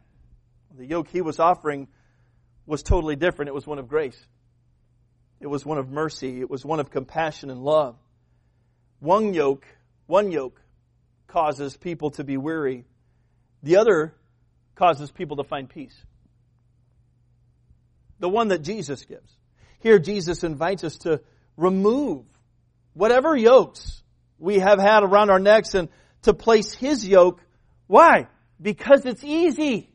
[0.75, 1.87] The yoke he was offering
[2.65, 3.49] was totally different.
[3.49, 4.19] It was one of grace.
[5.39, 6.39] It was one of mercy.
[6.39, 7.95] It was one of compassion and love.
[8.99, 9.67] One yoke,
[10.07, 10.59] one yoke
[11.27, 12.85] causes people to be weary.
[13.61, 14.15] The other
[14.75, 15.95] causes people to find peace.
[18.23, 19.29] the one that Jesus gives.
[19.79, 21.19] Here, Jesus invites us to
[21.57, 22.23] remove
[22.93, 24.01] whatever yokes
[24.39, 25.89] we have had around our necks and
[26.21, 27.41] to place His yoke.
[27.87, 28.27] Why?
[28.61, 29.89] Because it's easy.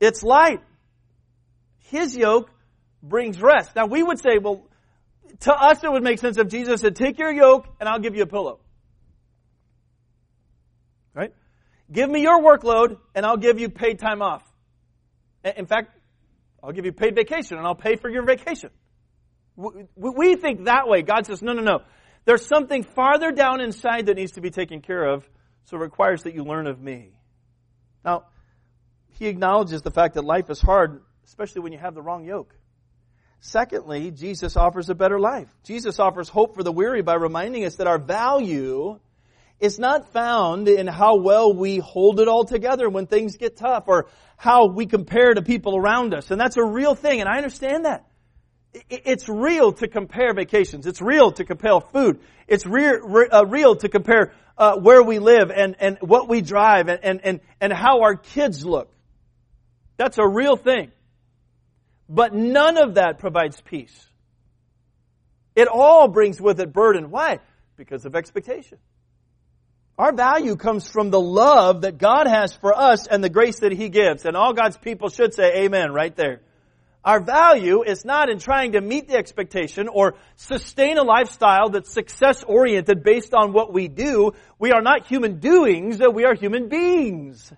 [0.00, 0.62] It's light.
[1.90, 2.50] His yoke
[3.00, 3.76] brings rest.
[3.76, 4.66] Now we would say, well,
[5.42, 8.16] to us it would make sense if Jesus said, take your yoke and I'll give
[8.16, 8.58] you a pillow.
[11.14, 11.32] Right?
[11.92, 14.42] Give me your workload and I'll give you paid time off.
[15.44, 15.96] In fact,
[16.62, 18.70] I'll give you paid vacation and I'll pay for your vacation.
[19.56, 21.02] We think that way.
[21.02, 21.80] God says, no, no, no.
[22.24, 25.28] There's something farther down inside that needs to be taken care of,
[25.64, 27.12] so it requires that you learn of me.
[28.04, 28.24] Now,
[29.18, 32.54] he acknowledges the fact that life is hard, especially when you have the wrong yoke.
[33.40, 35.48] Secondly, Jesus offers a better life.
[35.64, 39.00] Jesus offers hope for the weary by reminding us that our value
[39.60, 43.84] is not found in how well we hold it all together when things get tough
[43.86, 46.30] or how we compare to people around us.
[46.30, 48.06] And that's a real thing, and I understand that.
[48.88, 50.86] It's real to compare vacations.
[50.86, 52.20] It's real to compare food.
[52.46, 56.88] It's real, uh, real to compare uh, where we live and, and what we drive
[56.88, 58.90] and, and, and how our kids look.
[59.96, 60.92] That's a real thing.
[62.08, 64.08] But none of that provides peace.
[65.54, 67.10] It all brings with it burden.
[67.10, 67.40] Why?
[67.76, 68.78] Because of expectation.
[69.98, 73.72] Our value comes from the love that God has for us and the grace that
[73.72, 74.24] He gives.
[74.24, 76.40] And all God's people should say amen right there.
[77.02, 81.90] Our value is not in trying to meet the expectation or sustain a lifestyle that's
[81.90, 84.32] success oriented based on what we do.
[84.58, 87.50] We are not human doings, we are human beings.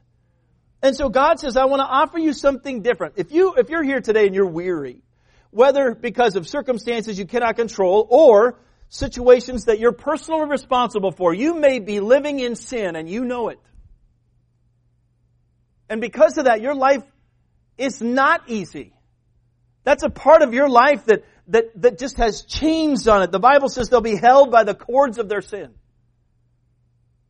[0.81, 3.14] And so God says, I want to offer you something different.
[3.16, 5.03] If you, if you're here today and you're weary,
[5.51, 8.59] whether because of circumstances you cannot control or
[8.92, 11.33] situations that you're personally responsible for.
[11.33, 13.59] You may be living in sin and you know it.
[15.88, 17.02] And because of that, your life
[17.78, 18.92] is not easy.
[19.85, 23.33] That's a part of your life that, that, that just has chains on it.
[23.33, 25.72] The Bible says they'll be held by the cords of their sin.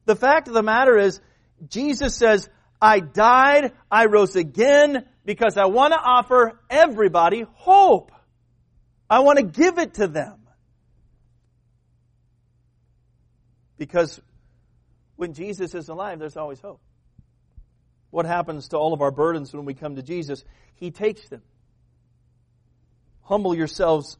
[0.04, 1.20] The fact of the matter is,
[1.68, 8.10] Jesus says, I died, I rose again, because I want to offer everybody hope.
[9.08, 10.41] I want to give it to them.
[13.82, 14.20] Because
[15.16, 16.80] when Jesus is alive, there's always hope.
[18.10, 20.44] What happens to all of our burdens when we come to Jesus?
[20.76, 21.42] He takes them.
[23.22, 24.18] Humble yourselves,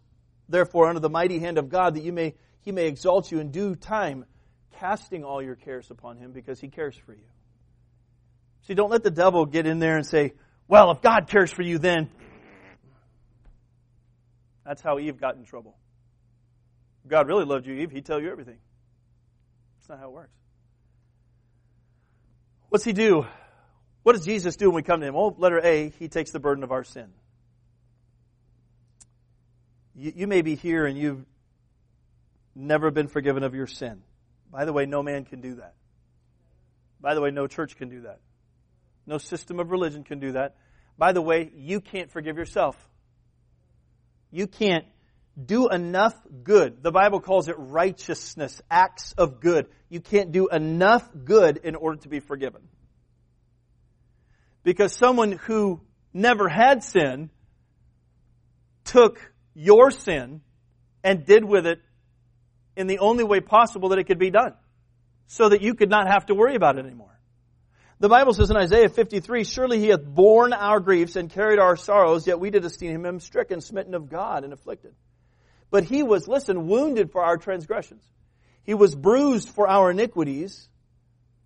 [0.48, 3.52] therefore, under the mighty hand of God, that you may, He may exalt you in
[3.52, 4.24] due time,
[4.80, 7.28] casting all your cares upon Him because He cares for you.
[8.66, 10.32] See, don't let the devil get in there and say,
[10.66, 12.10] well, if God cares for you, then.
[14.66, 15.76] That's how Eve got in trouble.
[17.06, 18.58] God really loved you, Eve, He'd tell you everything.
[19.82, 20.38] That's not how it works.
[22.68, 23.26] What's he do?
[24.04, 25.14] What does Jesus do when we come to him?
[25.14, 27.08] Well, letter A, he takes the burden of our sin.
[29.96, 31.24] You, you, may be here and you've
[32.54, 34.02] never been forgiven of your sin.
[34.52, 35.74] By the way, no man can do that.
[37.00, 38.20] By the way, no church can do that.
[39.04, 40.54] No system of religion can do that.
[40.96, 42.76] By the way, you can't forgive yourself.
[44.30, 44.84] You can't
[45.42, 46.82] do enough good.
[46.82, 49.66] The Bible calls it righteousness, acts of good.
[49.88, 52.62] You can't do enough good in order to be forgiven.
[54.62, 55.80] Because someone who
[56.12, 57.30] never had sin
[58.84, 59.18] took
[59.54, 60.42] your sin
[61.02, 61.80] and did with it
[62.76, 64.54] in the only way possible that it could be done.
[65.26, 67.18] So that you could not have to worry about it anymore.
[68.00, 71.76] The Bible says in Isaiah 53, Surely he hath borne our griefs and carried our
[71.76, 74.92] sorrows, yet we did esteem him stricken, smitten of God, and afflicted.
[75.72, 78.04] But he was, listen, wounded for our transgressions.
[78.62, 80.68] He was bruised for our iniquities.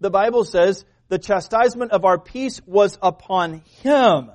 [0.00, 4.32] The Bible says the chastisement of our peace was upon him.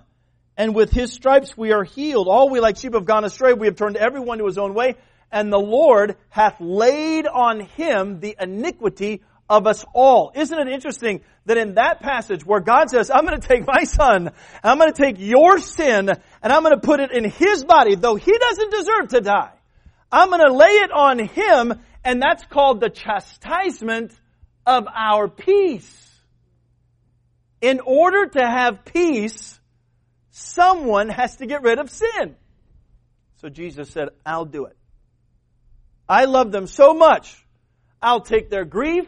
[0.56, 2.30] And with his stripes we are healed.
[2.30, 3.51] All we like sheep have gone astray.
[3.51, 4.95] We have turned everyone to his own way.
[5.30, 10.32] And the Lord hath laid on him the iniquity of us all.
[10.34, 13.84] Isn't it interesting that in that passage where God says, I'm going to take my
[13.84, 14.32] son,
[14.63, 17.95] I'm going to take your sin, and I'm going to put it in his body,
[17.95, 19.51] though he doesn't deserve to die.
[20.12, 24.12] I'm going to lay it on him, and that's called the chastisement
[24.65, 26.10] of our peace.
[27.62, 29.60] In order to have peace,
[30.32, 32.36] someone has to get rid of sin.
[33.38, 34.76] So Jesus said, I'll do it.
[36.10, 37.45] I love them so much.
[38.02, 39.08] I'll take their grief.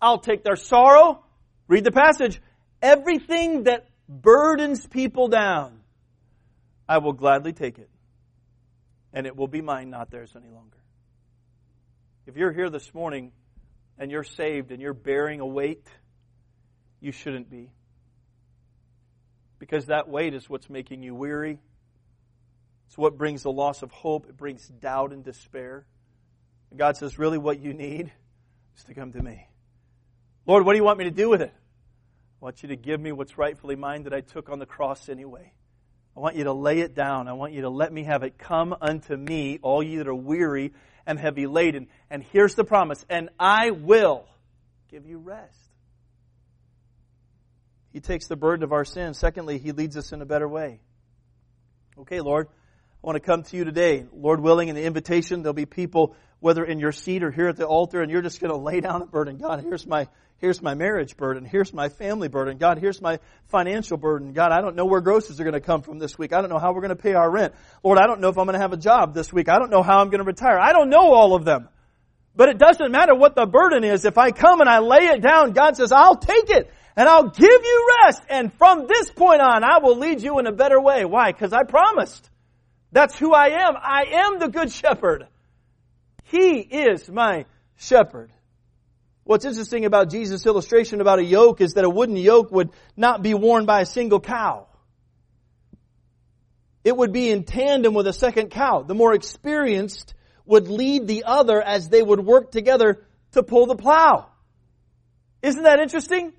[0.00, 1.24] I'll take their sorrow.
[1.66, 2.42] Read the passage.
[2.82, 5.80] Everything that burdens people down,
[6.88, 7.88] I will gladly take it
[9.12, 10.78] and it will be mine, not theirs any longer.
[12.26, 13.32] If you're here this morning
[13.98, 15.86] and you're saved and you're bearing a weight,
[17.00, 17.72] you shouldn't be.
[19.58, 21.58] Because that weight is what's making you weary.
[22.86, 24.26] It's what brings the loss of hope.
[24.28, 25.86] It brings doubt and despair.
[26.70, 28.12] And God says, really what you need
[28.76, 29.46] is to come to me.
[30.46, 31.52] Lord, what do you want me to do with it?
[31.52, 35.08] I want you to give me what's rightfully mine that I took on the cross
[35.08, 35.52] anyway.
[36.16, 37.26] I want you to lay it down.
[37.26, 38.36] I want you to let me have it.
[38.38, 40.72] Come unto me, all ye that are weary
[41.06, 41.88] and heavy laden.
[42.10, 44.26] And here's the promise, and I will
[44.90, 45.56] give you rest.
[47.92, 49.14] He takes the burden of our sin.
[49.14, 50.80] Secondly, He leads us in a better way.
[51.98, 54.06] Okay, Lord, I want to come to you today.
[54.14, 57.56] Lord willing, in the invitation, there'll be people, whether in your seat or here at
[57.56, 59.38] the altar, and you're just going to lay down a burden.
[59.38, 61.44] God, here's my, here's my marriage burden.
[61.44, 62.58] Here's my family burden.
[62.58, 64.32] God, here's my financial burden.
[64.32, 66.32] God, I don't know where groceries are going to come from this week.
[66.32, 67.54] I don't know how we're going to pay our rent.
[67.84, 69.48] Lord, I don't know if I'm going to have a job this week.
[69.48, 70.58] I don't know how I'm going to retire.
[70.58, 71.68] I don't know all of them.
[72.34, 74.04] But it doesn't matter what the burden is.
[74.04, 77.28] If I come and I lay it down, God says, I'll take it and I'll
[77.28, 78.22] give you rest.
[78.28, 81.04] And from this point on, I will lead you in a better way.
[81.04, 81.30] Why?
[81.30, 82.28] Because I promised.
[82.90, 83.74] That's who I am.
[83.80, 85.28] I am the good shepherd.
[86.32, 87.44] He is my
[87.76, 88.32] shepherd.
[89.24, 93.22] What's interesting about Jesus' illustration about a yoke is that a wooden yoke would not
[93.22, 94.66] be worn by a single cow.
[96.84, 98.80] It would be in tandem with a second cow.
[98.80, 100.14] The more experienced
[100.46, 104.30] would lead the other as they would work together to pull the plow.
[105.42, 106.32] Isn't that interesting?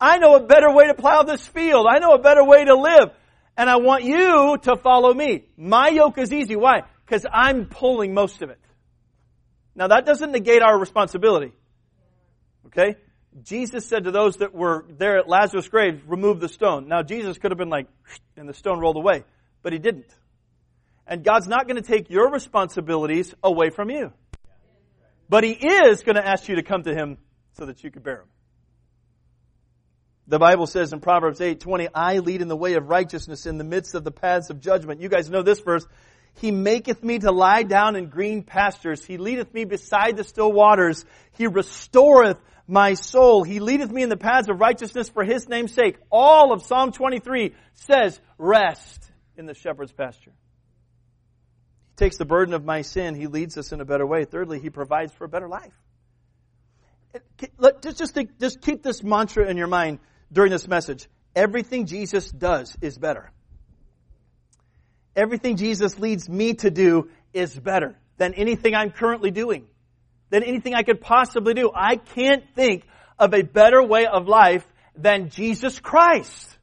[0.00, 1.88] I know a better way to plow this field.
[1.90, 3.10] I know a better way to live.
[3.56, 5.46] And I want you to follow me.
[5.56, 6.54] My yoke is easy.
[6.54, 6.82] Why?
[7.04, 8.60] Because I'm pulling most of it.
[9.76, 11.52] Now that doesn't negate our responsibility.
[12.66, 12.96] Okay?
[13.42, 16.88] Jesus said to those that were there at Lazarus' grave, remove the stone.
[16.88, 17.86] Now Jesus could have been like,
[18.36, 19.24] and the stone rolled away.
[19.62, 20.12] But he didn't.
[21.06, 24.12] And God's not going to take your responsibilities away from you.
[25.28, 27.18] But he is going to ask you to come to him
[27.52, 28.28] so that you could bear them.
[30.28, 33.64] The Bible says in Proverbs 8:20, I lead in the way of righteousness in the
[33.64, 35.00] midst of the paths of judgment.
[35.00, 35.86] You guys know this verse.
[36.36, 39.04] He maketh me to lie down in green pastures.
[39.04, 41.04] He leadeth me beside the still waters.
[41.32, 43.42] He restoreth my soul.
[43.42, 45.96] He leadeth me in the paths of righteousness for his name's sake.
[46.10, 50.32] All of Psalm 23 says rest in the shepherd's pasture.
[51.90, 53.14] He takes the burden of my sin.
[53.14, 54.24] He leads us in a better way.
[54.24, 55.72] Thirdly, he provides for a better life.
[57.82, 61.08] Just, just, just keep this mantra in your mind during this message.
[61.34, 63.30] Everything Jesus does is better.
[65.16, 69.66] Everything Jesus leads me to do is better than anything I'm currently doing,
[70.28, 71.72] than anything I could possibly do.
[71.74, 72.84] I can't think
[73.18, 76.58] of a better way of life than Jesus Christ.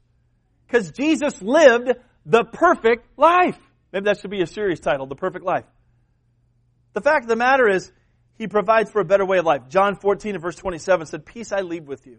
[0.66, 1.92] Because Jesus lived
[2.24, 3.58] the perfect life.
[3.92, 5.64] Maybe that should be a series title, The Perfect Life.
[6.94, 7.90] The fact of the matter is,
[8.38, 9.68] He provides for a better way of life.
[9.68, 12.18] John 14 and verse 27 said, Peace I leave with you.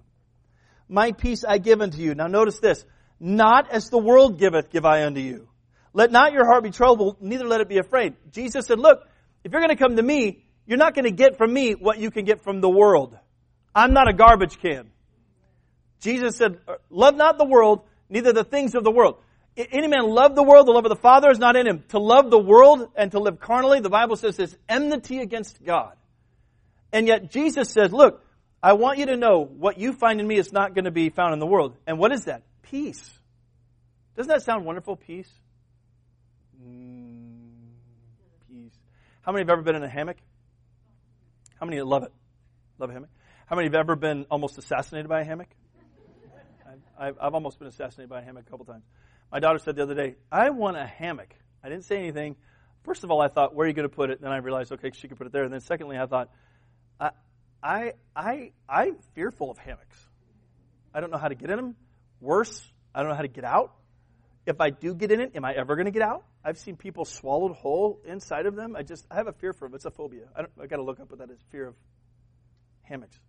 [0.87, 2.13] My peace I give unto you.
[2.13, 2.85] Now notice this.
[3.19, 5.47] Not as the world giveth, give I unto you.
[5.95, 8.15] Let not your heart be troubled, neither let it be afraid.
[8.33, 9.07] Jesus said, look,
[9.45, 11.99] if you're going to come to me, you're not going to get from me what
[11.99, 13.17] you can get from the world.
[13.73, 14.91] I'm not a garbage can.
[16.01, 19.19] Jesus said, uh, love not the world, neither the things of the world.
[19.55, 21.85] Any man love the world, the love of the Father is not in him.
[21.89, 25.93] To love the world and to live carnally, the Bible says is enmity against God.
[26.91, 28.21] And yet Jesus said, look,
[28.61, 31.09] I want you to know what you find in me is not going to be
[31.09, 31.77] found in the world.
[31.87, 32.43] And what is that?
[32.63, 33.09] Peace.
[34.17, 34.97] Doesn't that sound wonderful?
[34.97, 35.31] Peace?
[36.65, 37.75] Mm,
[38.49, 38.77] peace.
[39.21, 40.17] How many have ever been in a hammock?
[41.59, 42.11] How many love it?
[42.79, 43.09] Love a hammock?
[43.45, 45.49] How many have ever been almost assassinated by a hammock?
[46.97, 48.83] I've, I've almost been assassinated by a hammock a couple times.
[49.31, 51.33] My daughter said the other day, I want a hammock.
[51.63, 52.35] I didn't say anything.
[52.83, 54.21] First of all, I thought, where are you going to put it?
[54.21, 55.43] Then I realized, okay, she could put it there.
[55.43, 56.29] And then secondly, I thought,
[56.99, 57.11] I,
[57.61, 59.99] I, I, I'm fearful of hammocks.
[60.93, 61.75] I don't know how to get in them.
[62.21, 63.73] Worse, I don't know how to get out.
[64.45, 66.23] If I do get in it, am I ever going to get out?
[66.45, 68.75] I've seen people swallowed whole inside of them.
[68.75, 69.73] I just, I have a fear for them.
[69.73, 70.27] It's a phobia.
[70.35, 71.39] I, I got to look up what that is.
[71.51, 71.75] Fear of
[72.83, 73.19] hammocks.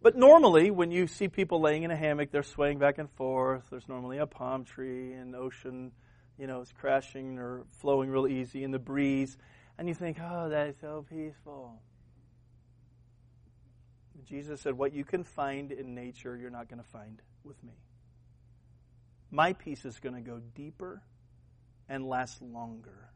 [0.00, 3.64] But normally, when you see people laying in a hammock, they're swaying back and forth.
[3.70, 5.90] There's normally a palm tree, and ocean,
[6.38, 9.36] you know, is crashing or flowing real easy in the breeze,
[9.76, 11.80] and you think, oh, that is so peaceful.
[14.28, 17.72] Jesus said, What you can find in nature, you're not going to find with me.
[19.30, 21.02] My peace is going to go deeper
[21.88, 23.10] and last longer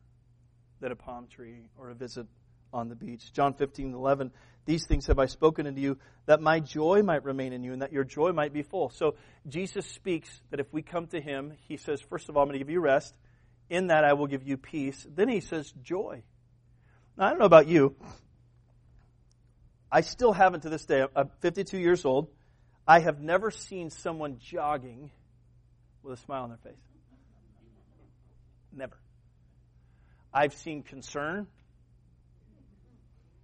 [0.80, 2.26] than a palm tree or a visit
[2.72, 3.32] on the beach.
[3.32, 4.30] John 15, 11,
[4.64, 7.82] these things have I spoken unto you, that my joy might remain in you and
[7.82, 8.90] that your joy might be full.
[8.90, 9.14] So
[9.48, 12.58] Jesus speaks that if we come to him, he says, first of all, I'm going
[12.58, 13.14] to give you rest.
[13.70, 15.06] In that I will give you peace.
[15.14, 16.22] Then he says, joy.
[17.16, 17.96] Now, I don't know about you,
[19.90, 21.04] I still haven't to this day.
[21.16, 22.28] I'm 52 years old.
[22.86, 25.10] I have never seen someone jogging
[26.02, 26.87] with a smile on their face.
[28.72, 28.96] Never.
[30.32, 31.46] I've seen concern.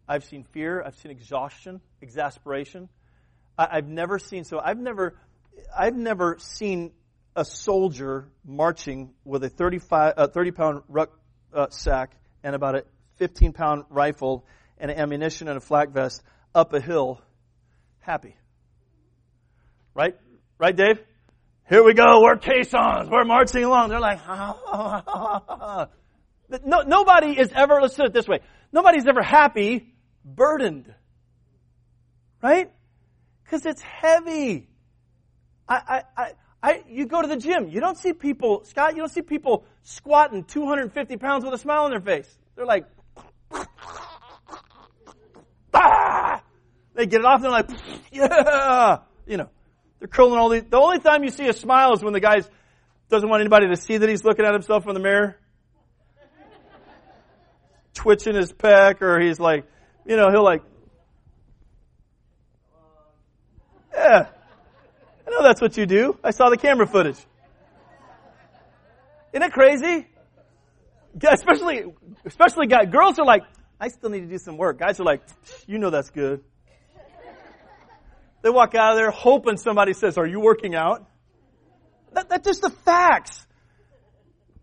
[0.07, 0.83] I've seen fear.
[0.83, 2.89] I've seen exhaustion, exasperation.
[3.57, 4.59] I, have never seen so.
[4.59, 5.17] I've never,
[5.77, 6.93] I've never seen
[7.37, 12.85] a soldier marching with a 35, uh, 30 pound rucksack uh, and about a
[13.17, 14.45] 15 pound rifle
[14.79, 16.23] and ammunition and a flak vest
[16.55, 17.21] up a hill
[18.01, 18.37] happy.
[19.95, 20.17] Right?
[20.59, 21.01] Right, Dave?
[21.69, 22.21] Here we go.
[22.23, 23.09] We're caissons.
[23.11, 23.89] We're marching along.
[23.89, 24.21] They're like,
[26.65, 28.41] no, nobody is ever, let's put it this way.
[28.73, 29.95] Nobody's ever happy,
[30.25, 30.93] burdened.
[32.43, 32.71] Right?
[33.43, 34.69] Because it's heavy.
[35.67, 37.69] I, I, I, I, you go to the gym.
[37.69, 41.85] You don't see people, Scott, you don't see people squatting 250 pounds with a smile
[41.85, 42.39] on their face.
[42.57, 42.85] They're like,
[45.73, 46.43] ah!
[46.95, 47.71] They get it off and they're like,
[48.13, 48.99] yeah!
[49.27, 49.49] You know,
[50.05, 50.65] they're curling all these.
[50.65, 52.43] The only time you see a smile is when the guy
[53.09, 55.39] doesn't want anybody to see that he's looking at himself in the mirror.
[57.95, 59.65] Twitching his pec or he's like,
[60.05, 60.61] you know, he'll like,
[63.95, 64.27] yeah.
[65.27, 66.19] I know that's what you do.
[66.23, 67.17] I saw the camera footage.
[69.33, 70.07] Isn't it crazy?
[71.19, 71.85] Yeah, especially,
[72.27, 72.89] especially guys.
[72.91, 73.45] Girls are like,
[73.81, 74.79] I still need to do some work.
[74.79, 75.23] Guys are like,
[75.67, 76.45] you know that's good.
[78.45, 81.09] They walk out of there hoping somebody says, are you working out?
[82.13, 83.47] That, that's just the facts.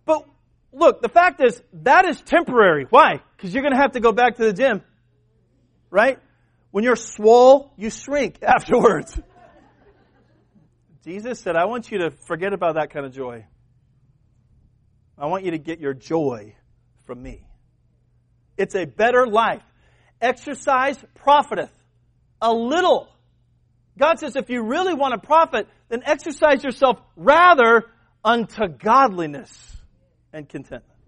[0.05, 0.27] But
[0.71, 2.85] look, the fact is, that is temporary.
[2.87, 3.21] Why?
[3.35, 4.83] Because you're going to have to go back to the gym.
[5.89, 6.19] Right?
[6.69, 9.19] When you're swole, you shrink afterwards.
[11.03, 13.47] Jesus said, I want you to forget about that kind of joy.
[15.17, 16.53] I want you to get your joy
[17.07, 17.47] from me.
[18.57, 19.63] It's a better life.
[20.21, 21.73] Exercise profiteth
[22.39, 23.07] a little.
[24.01, 27.85] God says if you really want to profit, then exercise yourself rather
[28.25, 29.51] unto godliness
[30.33, 30.99] and contentment.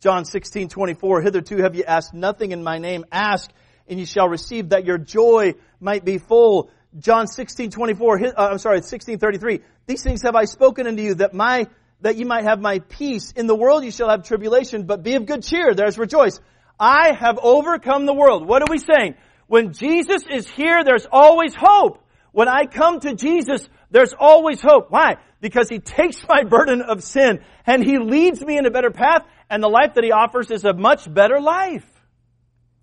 [0.00, 3.06] John 16, 24, hitherto have you asked nothing in my name.
[3.10, 3.50] Ask
[3.88, 6.70] and you shall receive that your joy might be full.
[6.98, 9.60] John 16, 24, uh, I'm sorry, 16, 33.
[9.86, 11.66] These things have I spoken unto you that my,
[12.02, 13.32] that you might have my peace.
[13.32, 15.72] In the world you shall have tribulation, but be of good cheer.
[15.72, 16.38] There's rejoice.
[16.78, 18.46] I have overcome the world.
[18.46, 19.14] What are we saying?
[19.46, 22.04] When Jesus is here, there's always hope.
[22.32, 24.90] When I come to Jesus, there's always hope.
[24.90, 25.16] Why?
[25.40, 29.22] Because He takes my burden of sin and He leads me in a better path
[29.48, 31.86] and the life that He offers is a much better life.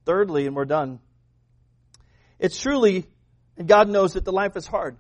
[0.05, 0.99] Thirdly, and we're done.
[2.39, 3.07] It's truly
[3.57, 4.97] and God knows that the life is hard.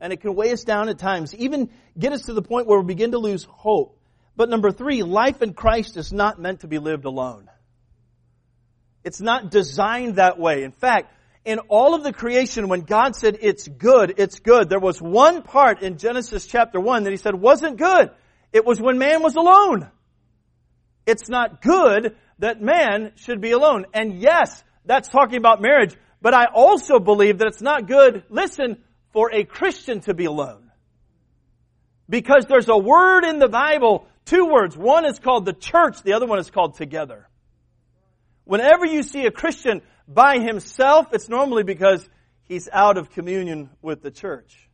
[0.00, 2.80] And it can weigh us down at times, even get us to the point where
[2.80, 3.98] we begin to lose hope.
[4.34, 7.48] But number three, life in Christ is not meant to be lived alone.
[9.04, 10.62] It's not designed that way.
[10.62, 11.12] In fact,
[11.44, 15.42] in all of the creation, when God said it's good, it's good, there was one
[15.42, 18.10] part in Genesis chapter 1 that he said wasn't good.
[18.52, 19.90] It was when man was alone.
[21.06, 23.86] It's not good that man should be alone.
[23.92, 28.78] And yes, that's talking about marriage, but I also believe that it's not good, listen,
[29.12, 30.70] for a Christian to be alone.
[32.08, 34.76] Because there's a word in the Bible, two words.
[34.76, 37.28] One is called the church, the other one is called together.
[38.44, 42.08] Whenever you see a Christian by himself, it's normally because
[42.44, 44.68] he's out of communion with the church.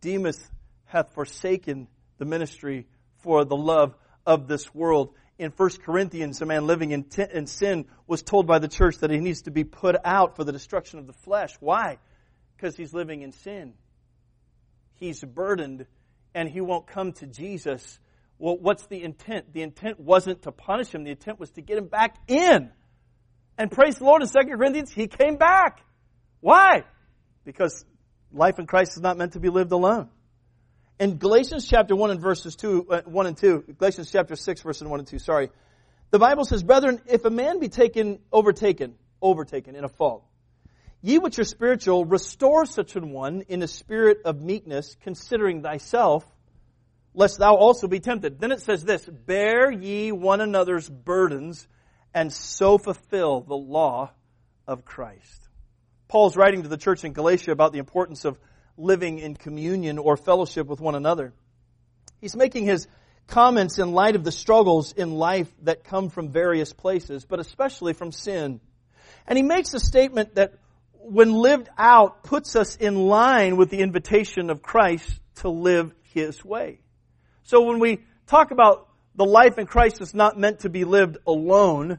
[0.00, 0.42] Demas
[0.86, 2.86] hath forsaken the ministry
[3.18, 3.94] for the love
[4.26, 8.46] of this world in 1 Corinthians, a man living in, t- in sin was told
[8.46, 11.12] by the church that he needs to be put out for the destruction of the
[11.12, 11.54] flesh.
[11.60, 11.98] Why?
[12.56, 13.74] Because he's living in sin.
[14.96, 15.86] He's burdened
[16.34, 18.00] and he won't come to Jesus.
[18.38, 19.52] Well, what's the intent?
[19.52, 21.04] The intent wasn't to punish him.
[21.04, 22.70] The intent was to get him back in.
[23.58, 25.82] And praise the Lord in 2 Corinthians, he came back.
[26.40, 26.84] Why?
[27.44, 27.84] Because
[28.32, 30.08] life in Christ is not meant to be lived alone.
[31.00, 34.86] In Galatians chapter 1 and verses 2, uh, 1 and 2, Galatians chapter 6 verses
[34.86, 35.50] 1 and 2, sorry.
[36.10, 40.24] The Bible says, Brethren, if a man be taken, overtaken, overtaken in a fault,
[41.02, 46.24] ye which are spiritual, restore such an one in a spirit of meekness, considering thyself,
[47.12, 48.40] lest thou also be tempted.
[48.40, 51.66] Then it says this, bear ye one another's burdens,
[52.14, 54.10] and so fulfill the law
[54.66, 55.48] of Christ.
[56.08, 58.38] Paul's writing to the church in Galatia about the importance of
[58.76, 61.32] living in communion or fellowship with one another.
[62.20, 62.86] He's making his
[63.26, 67.92] comments in light of the struggles in life that come from various places, but especially
[67.92, 68.60] from sin.
[69.26, 70.54] And he makes a statement that
[70.94, 76.44] when lived out puts us in line with the invitation of Christ to live his
[76.44, 76.80] way.
[77.44, 78.87] So when we talk about
[79.18, 81.98] the life in Christ is not meant to be lived alone,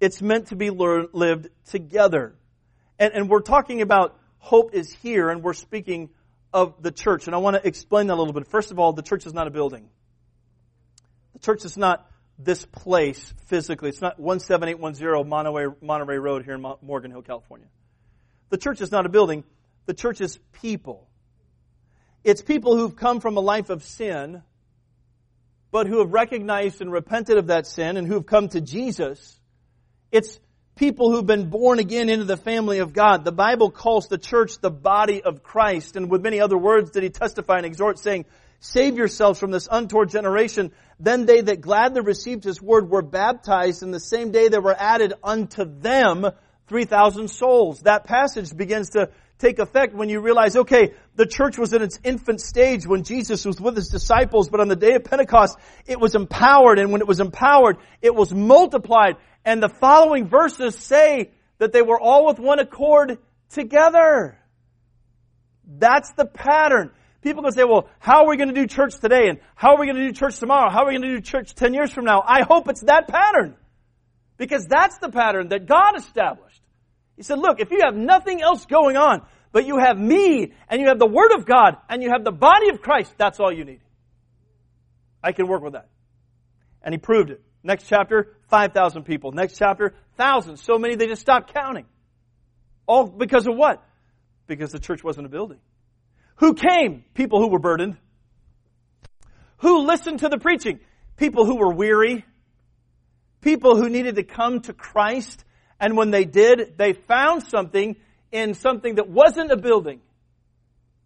[0.00, 2.36] it's meant to be lived together.
[3.00, 6.10] And, and we're talking about hope is here, and we're speaking
[6.52, 8.46] of the church, and I want to explain that a little bit.
[8.46, 9.88] First of all, the church is not a building.
[11.32, 12.08] The church is not
[12.38, 13.88] this place physically.
[13.88, 17.66] It's not 17810 Monterey, Monterey Road here in Morgan Hill, California.
[18.50, 19.42] The church is not a building.
[19.86, 21.08] The church is people.
[22.22, 24.42] It's people who've come from a life of sin,
[25.72, 29.40] but who have recognized and repented of that sin and who've come to Jesus.
[30.12, 30.38] It's
[30.76, 33.24] people who've been born again into the family of God.
[33.24, 37.02] The Bible calls the church the body of Christ, and with many other words did
[37.02, 38.26] he testify and exhort, saying,
[38.60, 40.70] Save yourselves from this untoward generation.
[41.00, 44.76] Then they that gladly received his word were baptized, and the same day there were
[44.78, 46.26] added unto them
[46.68, 47.80] 3,000 souls.
[47.80, 49.10] That passage begins to
[49.42, 53.44] take effect when you realize, okay, the church was in its infant stage when Jesus
[53.44, 57.00] was with his disciples, but on the day of Pentecost, it was empowered, and when
[57.00, 59.16] it was empowered, it was multiplied.
[59.44, 63.18] And the following verses say that they were all with one accord
[63.50, 64.38] together.
[65.66, 66.92] That's the pattern.
[67.20, 69.28] People can say, well, how are we going to do church today?
[69.28, 70.70] And how are we going to do church tomorrow?
[70.70, 72.22] How are we going to do church 10 years from now?
[72.26, 73.56] I hope it's that pattern.
[74.38, 76.61] Because that's the pattern that God established.
[77.22, 80.80] He said, look, if you have nothing else going on, but you have me, and
[80.80, 83.52] you have the Word of God, and you have the body of Christ, that's all
[83.52, 83.78] you need.
[85.22, 85.86] I can work with that.
[86.82, 87.40] And he proved it.
[87.62, 89.30] Next chapter, 5,000 people.
[89.30, 90.64] Next chapter, thousands.
[90.64, 91.86] So many they just stopped counting.
[92.88, 93.86] All because of what?
[94.48, 95.60] Because the church wasn't a building.
[96.38, 97.04] Who came?
[97.14, 97.98] People who were burdened.
[99.58, 100.80] Who listened to the preaching?
[101.16, 102.24] People who were weary.
[103.42, 105.44] People who needed to come to Christ.
[105.82, 107.96] And when they did, they found something
[108.30, 110.00] in something that wasn't a building.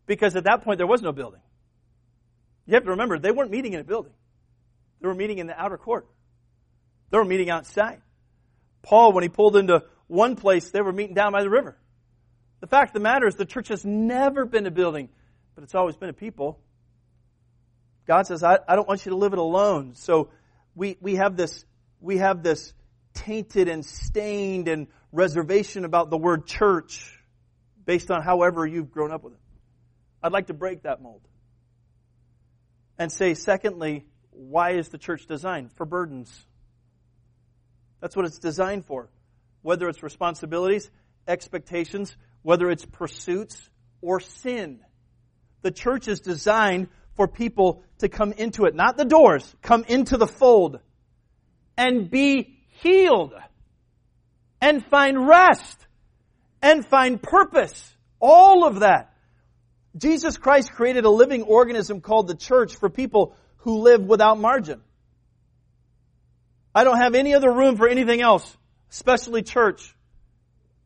[0.07, 1.41] Because at that point, there was no building.
[2.67, 4.13] You have to remember, they weren't meeting in a building.
[5.01, 6.07] They were meeting in the outer court.
[7.11, 8.01] They were meeting outside.
[8.83, 11.77] Paul, when he pulled into one place, they were meeting down by the river.
[12.61, 15.09] The fact of the matter is, the church has never been a building
[15.57, 16.61] but it's always been a people.
[18.07, 19.95] God says, I, I don't want you to live it alone.
[19.95, 20.29] So
[20.77, 21.65] we, we have this,
[22.01, 22.73] we have this
[23.17, 27.13] tainted and stained and reservation about the word church
[27.85, 29.41] based on however you've grown up with it.
[30.23, 31.23] I'd like to break that mold.
[32.99, 35.73] And say, secondly, why is the church designed?
[35.73, 36.33] For burdens.
[38.01, 39.11] That's what it's designed for.
[39.63, 40.91] Whether it's responsibilities,
[41.27, 44.81] expectations, whether it's pursuits, or sin.
[45.63, 50.17] The church is designed for people to come into it, not the doors, come into
[50.17, 50.81] the fold
[51.77, 53.35] and be healed
[54.61, 55.87] and find rest
[56.63, 57.95] and find purpose.
[58.21, 59.13] All of that.
[59.97, 64.81] Jesus Christ created a living organism called the church for people who live without margin.
[66.75, 68.57] I don't have any other room for anything else,
[68.91, 69.95] especially church.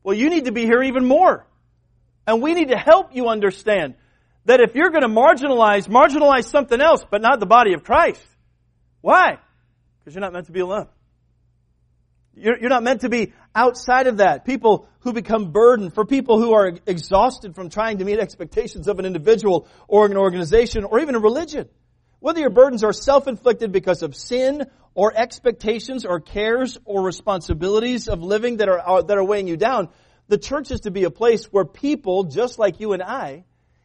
[0.03, 1.45] Well, you need to be here even more.
[2.25, 3.95] And we need to help you understand
[4.45, 8.25] that if you're going to marginalize, marginalize something else, but not the body of Christ.
[9.01, 9.39] Why?
[9.99, 10.87] Because you're not meant to be alone.
[12.33, 14.45] You're, you're not meant to be outside of that.
[14.45, 18.99] People who become burdened, for people who are exhausted from trying to meet expectations of
[18.99, 21.67] an individual or an organization or even a religion.
[22.19, 28.21] Whether your burdens are self-inflicted because of sin or expectations or cares or responsibilities of
[28.21, 29.89] living that are, uh, that are weighing you down,
[30.27, 33.43] the church is to be a place where people, just like you and I,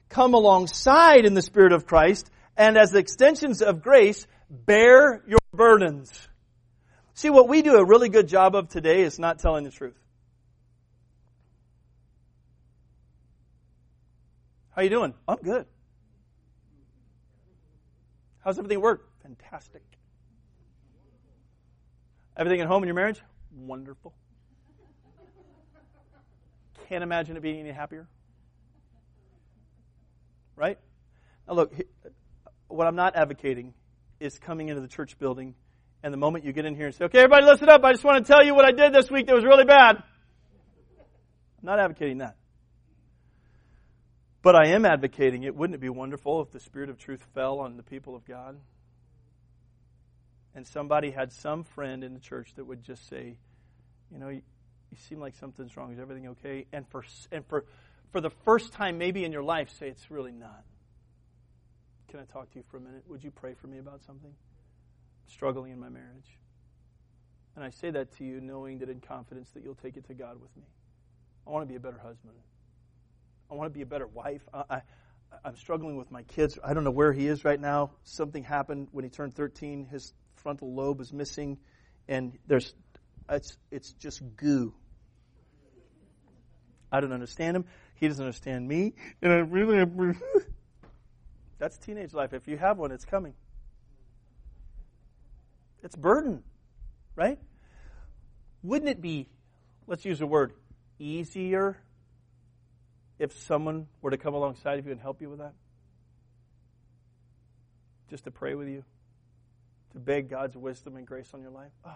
[0.09, 6.29] come alongside in the Spirit of Christ and as extensions of grace, bear your burdens.
[7.17, 9.99] See, what we do a really good job of today is not telling the truth.
[14.73, 15.15] How you doing?
[15.27, 15.65] I'm good.
[18.45, 19.09] How's everything work?
[19.23, 19.83] Fantastic.
[22.37, 23.23] Everything at home in your marriage?
[23.51, 24.13] Wonderful.
[26.91, 28.07] Can't imagine it being any happier.
[30.55, 30.79] Right?
[31.49, 31.73] Now, look,
[32.69, 33.73] what I'm not advocating
[34.21, 35.55] is coming into the church building
[36.03, 37.85] and the moment you get in here and say, okay, everybody listen up.
[37.85, 39.97] I just want to tell you what I did this week that was really bad.
[39.97, 42.37] I'm not advocating that.
[44.43, 45.57] But I am advocating it.
[45.57, 48.57] Wouldn't it be wonderful if the Spirit of truth fell on the people of God?
[50.55, 53.37] And somebody had some friend in the church that would just say,
[54.13, 54.43] you know, you,
[54.91, 55.93] you seem like something's wrong.
[55.93, 56.67] Is everything okay?
[56.73, 57.65] And for, and for,
[58.13, 60.63] for the first time maybe in your life say it's really not.
[62.09, 63.03] Can I talk to you for a minute?
[63.09, 64.33] Would you pray for me about something?
[65.27, 66.39] Struggling in my marriage.
[67.55, 70.15] And I say that to you knowing that in confidence that you'll take it to
[70.15, 70.65] God with me.
[71.47, 72.35] I want to be a better husband.
[73.51, 74.43] I want to be a better wife.
[74.53, 74.83] I, I,
[75.45, 76.59] I'm struggling with my kids.
[76.63, 77.93] I don't know where he is right now.
[78.05, 79.87] Something happened when he turned 13.
[79.87, 81.59] His frontal lobe is missing,
[82.09, 82.75] and there's
[83.29, 84.75] it's it's just goo.
[86.93, 87.65] I don't understand him.
[87.95, 88.95] He doesn't understand me.
[89.23, 90.15] And I really,
[91.59, 92.33] That's teenage life.
[92.33, 93.35] If you have one, it's coming.
[95.87, 96.43] It's burden,
[97.15, 97.39] right?
[98.65, 99.29] Wouldn't it be,
[99.87, 100.53] let's use a word,
[100.99, 101.77] easier
[103.21, 105.55] if someone were to come alongside of you and help you with that?
[108.11, 108.83] Just to pray with you?
[109.93, 111.71] To beg God's wisdom and grace on your life?
[111.85, 111.95] Oh,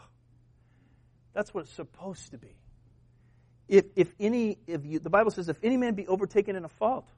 [1.32, 2.54] that's what it's supposed to be.
[3.66, 6.68] If, if any, if you, the Bible says, if any man be overtaken in a
[6.68, 7.08] fault,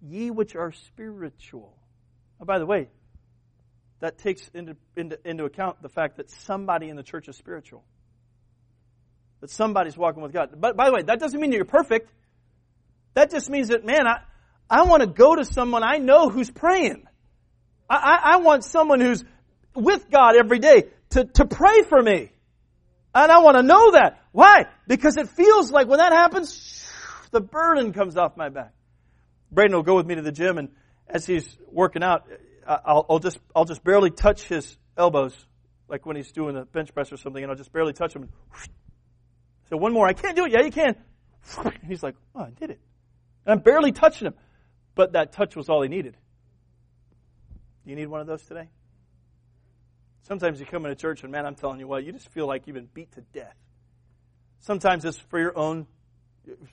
[0.00, 1.76] ye which are spiritual.
[2.40, 2.88] Oh, by the way,
[4.02, 7.84] that takes into, into, into account the fact that somebody in the church is spiritual.
[9.40, 10.50] That somebody's walking with God.
[10.60, 12.10] But by the way, that doesn't mean that you're perfect.
[13.14, 14.22] That just means that, man, I,
[14.68, 17.04] I want to go to someone I know who's praying.
[17.88, 19.24] I, I, I want someone who's
[19.76, 22.32] with God every day to, to pray for me.
[23.14, 24.20] And I want to know that.
[24.32, 24.64] Why?
[24.88, 26.90] Because it feels like when that happens,
[27.30, 28.72] the burden comes off my back.
[29.52, 30.70] Braden will go with me to the gym, and
[31.06, 32.26] as he's working out,
[32.66, 35.34] I'll, I'll just I'll just barely touch his elbows,
[35.88, 38.28] like when he's doing a bench press or something, and I'll just barely touch him.
[39.68, 40.52] So one more, I can't do it.
[40.52, 40.96] Yeah, you can.
[41.64, 42.80] And he's like, oh, I did it.
[43.46, 44.34] And I'm barely touching him,
[44.94, 46.16] but that touch was all he needed.
[47.84, 48.68] Do you need one of those today?
[50.22, 52.66] Sometimes you come into church and man, I'm telling you what, you just feel like
[52.66, 53.56] you've been beat to death.
[54.60, 55.88] Sometimes it's for your own,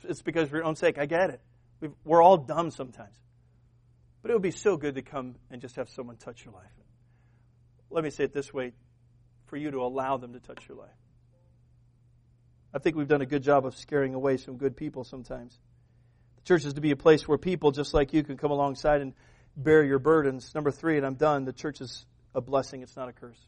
[0.04, 1.00] it's because of your own sake.
[1.00, 1.42] I get it
[1.82, 3.16] we are all dumb sometimes.
[4.22, 6.72] But it would be so good to come and just have someone touch your life.
[7.90, 8.74] Let me say it this way
[9.48, 10.90] for you to allow them to touch your life.
[12.74, 15.58] I think we've done a good job of scaring away some good people sometimes.
[16.36, 19.02] The church is to be a place where people just like you can come alongside
[19.02, 19.14] and
[19.56, 20.54] bear your burdens.
[20.54, 22.06] Number three, and I'm done, the church is
[22.36, 23.40] a blessing, it's not a curse.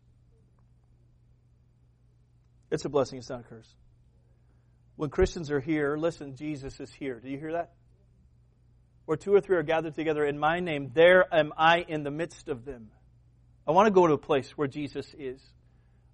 [2.71, 3.75] It's a blessing, it's not a curse.
[4.95, 7.19] When Christians are here, listen, Jesus is here.
[7.19, 7.73] Do you hear that?
[9.11, 12.09] Where two or three are gathered together in my name, there am I in the
[12.09, 12.91] midst of them.
[13.67, 15.41] I want to go to a place where Jesus is.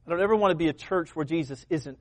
[0.04, 2.00] I don't ever want to be a church where Jesus isn't.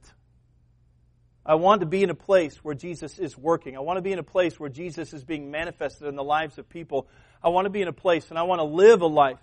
[1.45, 3.77] I want to be in a place where Jesus is working.
[3.77, 6.57] I want to be in a place where Jesus is being manifested in the lives
[6.57, 7.09] of people.
[7.45, 9.41] I want to be in a place and I want to live a life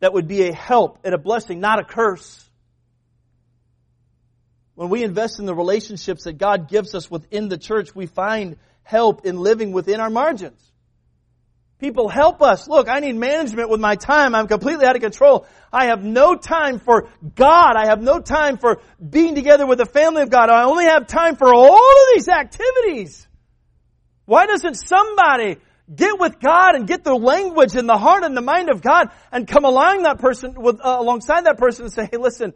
[0.00, 2.44] that would be a help and a blessing, not a curse.
[4.74, 8.56] When we invest in the relationships that God gives us within the church, we find
[8.84, 10.60] help in living within our margins.
[11.80, 12.68] People help us.
[12.68, 14.34] Look, I need management with my time.
[14.34, 15.46] I'm completely out of control.
[15.72, 17.74] I have no time for God.
[17.76, 20.48] I have no time for being together with the family of God.
[20.50, 23.26] I only have time for all of these activities.
[24.24, 25.56] Why doesn't somebody
[25.94, 29.08] get with God and get the language and the heart and the mind of God
[29.32, 32.54] and come along that person with, uh, alongside that person and say, hey, listen,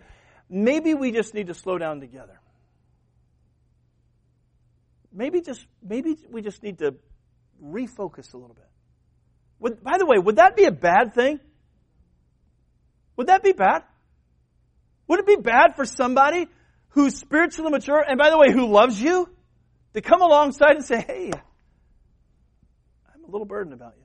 [0.49, 2.41] maybe we just need to slow down together
[5.13, 6.95] maybe just maybe we just need to
[7.63, 8.69] refocus a little bit.
[9.61, 11.41] Would, by the way, would that be a bad thing?
[13.17, 13.83] Would that be bad?
[15.09, 16.47] Would it be bad for somebody
[16.91, 19.29] who's spiritually mature and by the way, who loves you
[19.95, 21.31] to come alongside and say, hey,
[23.15, 24.05] I'm a little burdened about you.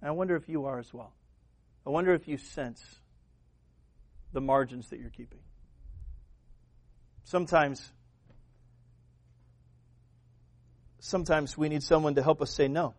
[0.00, 1.12] And I wonder if you are as well.
[1.86, 2.82] I wonder if you sense
[4.32, 5.38] the margins that you're keeping.
[7.24, 7.92] Sometimes
[11.02, 12.94] sometimes we need someone to help us say no.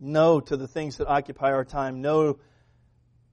[0.00, 2.00] No to the things that occupy our time.
[2.00, 2.38] No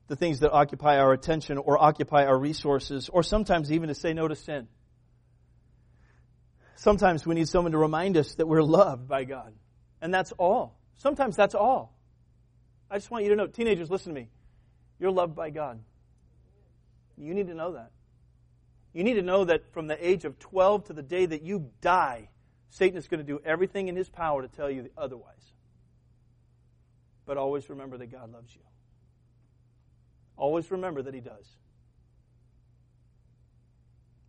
[0.08, 4.14] the things that occupy our attention or occupy our resources, or sometimes even to say
[4.14, 4.68] no to sin.
[6.76, 9.54] Sometimes we need someone to remind us that we're loved by God.
[10.02, 10.78] And that's all.
[10.98, 11.98] Sometimes that's all.
[12.92, 14.30] I just want you to know, teenagers, listen to me.
[15.00, 15.80] You're loved by God.
[17.18, 17.92] You need to know that.
[18.94, 21.72] You need to know that from the age of 12 to the day that you
[21.82, 22.30] die,
[22.72, 25.34] Satan is going to do everything in his power to tell you otherwise.
[27.26, 28.62] But always remember that God loves you.
[30.38, 31.48] Always remember that he does.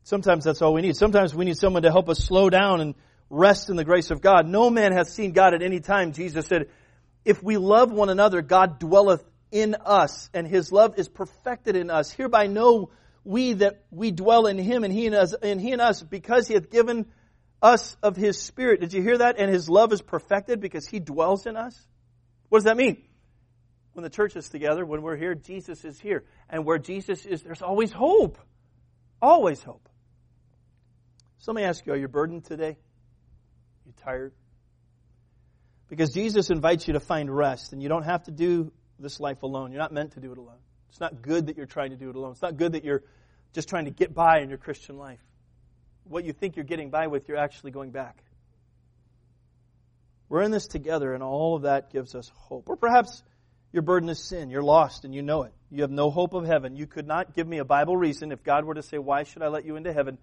[0.05, 0.97] Sometimes that's all we need.
[0.97, 2.95] Sometimes we need someone to help us slow down and
[3.29, 4.47] rest in the grace of God.
[4.47, 6.13] No man has seen God at any time.
[6.13, 6.69] Jesus said,
[7.25, 11.91] if we love one another, God dwelleth in us, and his love is perfected in
[11.91, 12.13] us.
[12.13, 12.91] Hereby know
[13.25, 16.47] we that we dwell in him and he in us, and he in us, because
[16.47, 17.07] he hath given
[17.67, 18.81] us of His Spirit.
[18.81, 19.39] Did you hear that?
[19.39, 21.79] And His love is perfected because He dwells in us.
[22.49, 23.03] What does that mean?
[23.93, 26.25] When the church is together, when we're here, Jesus is here.
[26.49, 28.39] And where Jesus is, there's always hope.
[29.21, 29.89] Always hope.
[31.39, 32.77] So let me ask you, are you burdened today?
[33.85, 34.33] You tired?
[35.89, 39.43] Because Jesus invites you to find rest, and you don't have to do this life
[39.43, 39.73] alone.
[39.73, 40.59] You're not meant to do it alone.
[40.91, 42.33] It's not good that you're trying to do it alone.
[42.33, 43.03] It's not good that you're
[43.53, 45.21] just trying to get by in your Christian life
[46.09, 48.23] what you think you're getting by with, you're actually going back.
[50.29, 52.69] We're in this together, and all of that gives us hope.
[52.69, 53.23] Or perhaps
[53.73, 54.51] your burden is sin.
[54.51, 55.53] You're lost and you know it.
[55.71, 56.77] You have no hope of heaven.
[56.77, 59.43] You could not give me a Bible reason if God were to say, Why should
[59.43, 60.19] I let you into heaven?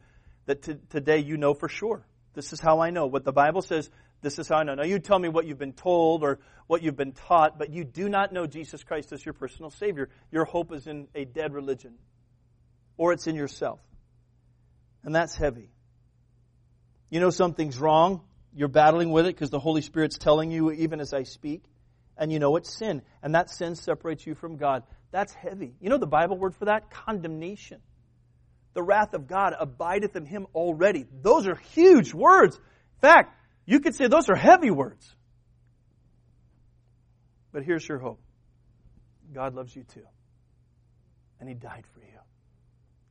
[0.46, 2.06] that t- today you know for sure.
[2.34, 3.06] This is how I know.
[3.06, 3.90] What the Bible says,
[4.22, 4.76] this is how I know.
[4.76, 7.84] Now you tell me what you've been told or what you've been taught, but you
[7.84, 10.10] do not know Jesus Christ as your personal Savior.
[10.32, 11.96] Your hope is in a dead religion,
[12.98, 13.80] or it's in yourself.
[15.04, 15.70] And that's heavy.
[17.14, 18.22] You know something's wrong.
[18.56, 21.64] You're battling with it because the Holy Spirit's telling you even as I speak.
[22.18, 23.04] And you know it's sin.
[23.22, 24.82] And that sin separates you from God.
[25.12, 25.76] That's heavy.
[25.80, 26.90] You know the Bible word for that?
[26.90, 27.82] Condemnation.
[28.74, 31.06] The wrath of God abideth in him already.
[31.22, 32.56] Those are huge words.
[32.56, 33.38] In fact,
[33.68, 35.08] you could say those are heavy words.
[37.52, 38.22] But here's your hope
[39.32, 40.08] God loves you too.
[41.40, 42.08] And he died for you.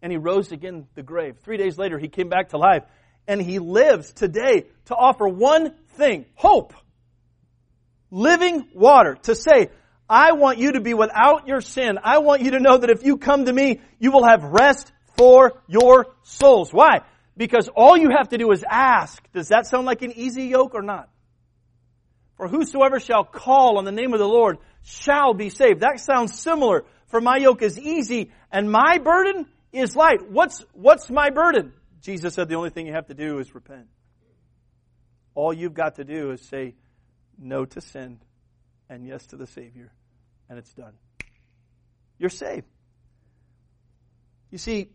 [0.03, 1.37] And he rose again the grave.
[1.45, 2.83] Three days later, he came back to life
[3.27, 6.75] and he lives today to offer one thing hope.
[8.11, 9.17] Living water.
[9.23, 9.71] To say,
[10.09, 11.99] I want you to be without your sin.
[12.03, 14.93] I want you to know that if you come to me, you will have rest
[15.17, 16.73] for your souls.
[16.73, 17.01] Why?
[17.37, 19.23] Because all you have to do is ask.
[19.33, 21.09] Does that sound like an easy yoke or not?
[22.37, 25.81] For whosoever shall call on the name of the Lord shall be saved.
[25.81, 26.85] That sounds similar.
[27.07, 30.31] For my yoke is easy and my burden is light.
[30.31, 31.73] What's, what's my burden?
[32.03, 33.87] Jesus said the only thing you have to do is repent.
[35.35, 36.75] All you've got to do is say
[37.39, 38.19] no to sin
[38.89, 39.93] and yes to the Savior,
[40.49, 40.93] and it's done.
[42.19, 42.67] You're saved.
[44.51, 44.91] You see,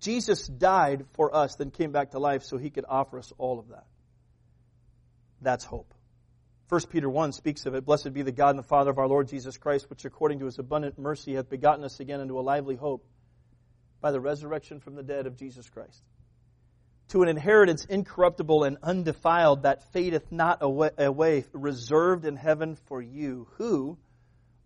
[0.00, 3.60] Jesus died for us, then came back to life so he could offer us all
[3.60, 3.86] of that.
[5.40, 5.94] That's hope.
[6.72, 7.84] 1 Peter 1 speaks of it.
[7.84, 10.46] Blessed be the God and the Father of our Lord Jesus Christ, which according to
[10.46, 13.04] his abundant mercy hath begotten us again into a lively hope
[14.00, 16.02] by the resurrection from the dead of Jesus Christ.
[17.08, 23.48] To an inheritance incorruptible and undefiled that fadeth not away, reserved in heaven for you,
[23.58, 23.98] who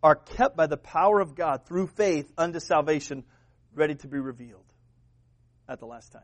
[0.00, 3.24] are kept by the power of God through faith unto salvation,
[3.74, 4.72] ready to be revealed
[5.68, 6.22] at the last time.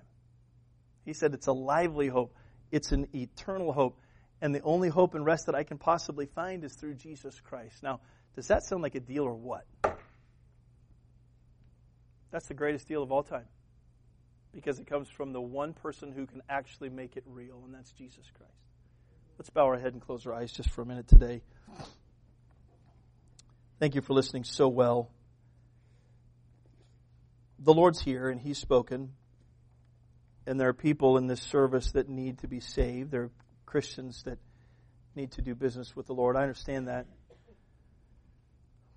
[1.04, 2.36] He said it's a lively hope,
[2.70, 3.98] it's an eternal hope
[4.42, 7.80] and the only hope and rest that I can possibly find is through Jesus Christ.
[7.80, 8.00] Now,
[8.34, 9.64] does that sound like a deal or what?
[12.32, 13.46] That's the greatest deal of all time
[14.52, 17.92] because it comes from the one person who can actually make it real, and that's
[17.92, 18.52] Jesus Christ.
[19.38, 21.42] Let's bow our head and close our eyes just for a minute today.
[23.78, 25.08] Thank you for listening so well.
[27.60, 29.12] The Lord's here, and He's spoken.
[30.46, 33.12] And there are people in this service that need to be saved.
[33.12, 33.30] There are
[33.66, 34.38] Christians that
[35.14, 36.36] need to do business with the Lord.
[36.36, 37.06] I understand that.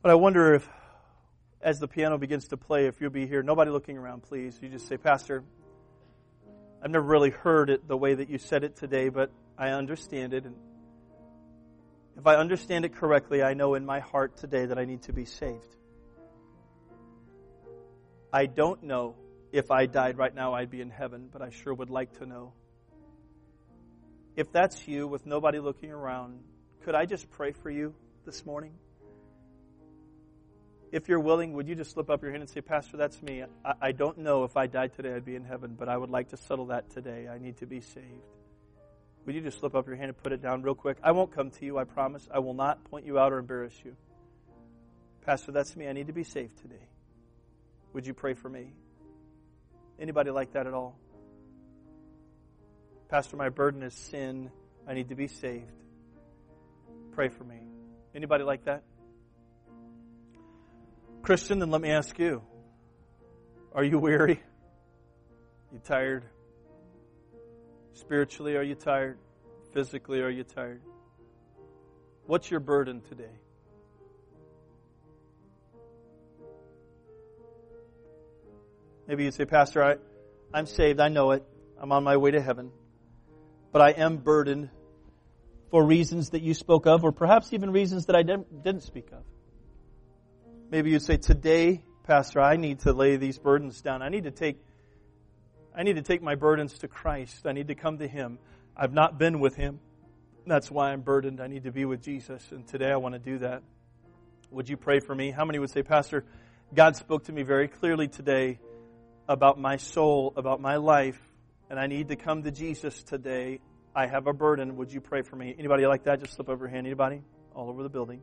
[0.01, 0.69] But I wonder if,
[1.61, 4.57] as the piano begins to play, if you'll be here, nobody looking around, please.
[4.61, 5.43] You just say, Pastor,
[6.83, 10.33] I've never really heard it the way that you said it today, but I understand
[10.33, 10.45] it.
[10.45, 10.55] And
[12.17, 15.13] if I understand it correctly, I know in my heart today that I need to
[15.13, 15.75] be saved.
[18.31, 19.15] I don't know
[19.51, 22.25] if I died right now, I'd be in heaven, but I sure would like to
[22.25, 22.53] know.
[24.35, 26.39] If that's you with nobody looking around,
[26.83, 28.73] could I just pray for you this morning?
[30.91, 33.43] If you're willing, would you just slip up your hand and say, Pastor, that's me.
[33.63, 36.09] I, I don't know if I died today, I'd be in heaven, but I would
[36.09, 37.27] like to settle that today.
[37.27, 38.05] I need to be saved.
[39.25, 40.97] Would you just slip up your hand and put it down real quick?
[41.01, 42.27] I won't come to you, I promise.
[42.31, 43.95] I will not point you out or embarrass you.
[45.25, 45.87] Pastor, that's me.
[45.87, 46.87] I need to be saved today.
[47.93, 48.73] Would you pray for me?
[49.99, 50.99] Anybody like that at all?
[53.09, 54.49] Pastor, my burden is sin.
[54.87, 55.71] I need to be saved.
[57.11, 57.59] Pray for me.
[58.15, 58.83] Anybody like that?
[61.21, 62.41] Christian, then let me ask you
[63.73, 64.41] Are you weary?
[65.71, 66.23] You tired?
[67.93, 69.17] Spiritually, are you tired?
[69.73, 70.81] Physically, are you tired?
[72.25, 73.31] What's your burden today?
[79.07, 79.95] Maybe you say, Pastor, I,
[80.53, 80.99] I'm saved.
[80.99, 81.43] I know it.
[81.77, 82.71] I'm on my way to heaven
[83.75, 84.69] but I am burdened
[85.69, 89.21] for reasons that you spoke of, or perhaps even reasons that I didn't speak of.
[90.71, 94.01] Maybe you'd say, today, Pastor, I need to lay these burdens down.
[94.01, 94.63] I need to take,
[95.75, 97.45] I need to take my burdens to Christ.
[97.45, 98.39] I need to come to Him.
[98.77, 99.81] I've not been with Him.
[100.47, 101.41] That's why I'm burdened.
[101.41, 102.41] I need to be with Jesus.
[102.51, 103.61] And today I want to do that.
[104.51, 105.31] Would you pray for me?
[105.31, 106.23] How many would say, Pastor,
[106.73, 108.57] God spoke to me very clearly today
[109.27, 111.19] about my soul, about my life,
[111.69, 113.59] and I need to come to Jesus today.
[113.95, 114.75] I have a burden.
[114.77, 115.55] Would you pray for me?
[115.57, 116.19] Anybody like that?
[116.19, 116.85] Just slip over your hand.
[116.85, 117.21] Anybody?
[117.53, 118.21] All over the building.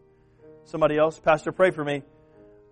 [0.64, 1.18] Somebody else?
[1.18, 2.03] Pastor, pray for me.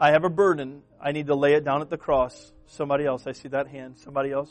[0.01, 0.83] I have a burden.
[1.01, 2.53] I need to lay it down at the cross.
[2.66, 3.27] Somebody else.
[3.27, 3.99] I see that hand.
[3.99, 4.51] Somebody else?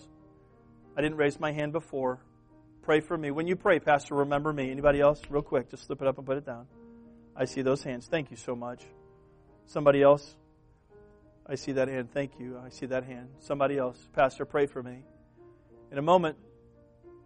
[0.97, 2.19] I didn't raise my hand before.
[2.81, 3.31] Pray for me.
[3.31, 4.71] When you pray, Pastor, remember me.
[4.71, 5.21] Anybody else?
[5.29, 6.65] Real quick, just slip it up and put it down.
[7.35, 8.07] I see those hands.
[8.07, 8.83] Thank you so much.
[9.67, 10.35] Somebody else?
[11.45, 12.11] I see that hand.
[12.11, 12.59] Thank you.
[12.63, 13.29] I see that hand.
[13.39, 13.97] Somebody else.
[14.13, 15.03] Pastor, pray for me.
[15.91, 16.37] In a moment,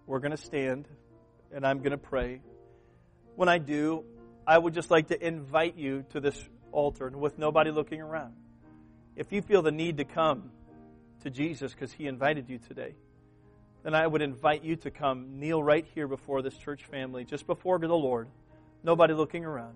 [0.08, 0.88] we're going to stand
[1.54, 2.42] and I'm going to pray.
[3.36, 4.06] When I do,
[4.48, 6.42] I would just like to invite you to this
[6.72, 8.34] altar and with nobody looking around.
[9.18, 10.52] If you feel the need to come
[11.24, 12.96] to Jesus because he invited you today,
[13.84, 17.46] then I would invite you to come kneel right here before this church family, just
[17.46, 18.30] before the Lord,
[18.82, 19.76] nobody looking around,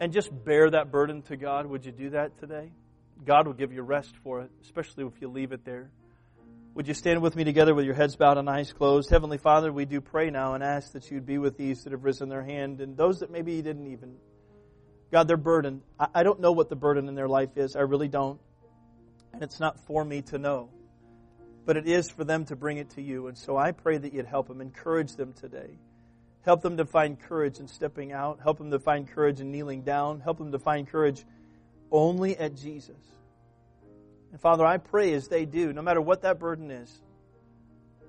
[0.00, 1.66] and just bear that burden to God.
[1.66, 2.72] Would you do that today?
[3.24, 5.90] God will give you rest for it, especially if you leave it there.
[6.74, 9.08] Would you stand with me together with your heads bowed and eyes closed?
[9.08, 12.02] Heavenly Father, we do pray now and ask that you'd be with these that have
[12.02, 14.16] risen their hand and those that maybe didn't even.
[15.12, 15.82] God, they're burdened.
[16.12, 17.76] I don't know what the burden in their life is.
[17.76, 18.40] I really don't.
[19.32, 20.68] And it's not for me to know.
[21.64, 23.28] But it is for them to bring it to you.
[23.28, 25.78] And so I pray that you'd help them, encourage them today.
[26.44, 28.40] Help them to find courage in stepping out.
[28.42, 30.18] Help them to find courage in kneeling down.
[30.18, 31.24] Help them to find courage
[31.92, 32.96] only at Jesus.
[34.34, 36.92] And Father, I pray as they do, no matter what that burden is,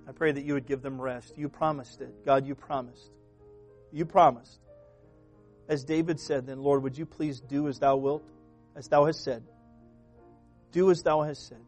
[0.08, 1.38] I pray that you would give them rest.
[1.38, 2.26] You promised it.
[2.26, 3.12] God, you promised.
[3.92, 4.60] You promised.
[5.70, 8.28] As David said, then, Lord, would you please do as thou wilt,
[8.76, 9.44] as thou hast said?
[10.72, 11.62] Do as thou hast said.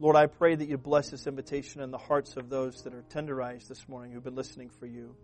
[0.00, 3.04] Lord, I pray that you bless this invitation in the hearts of those that are
[3.14, 5.14] tenderized this morning who've been listening for you.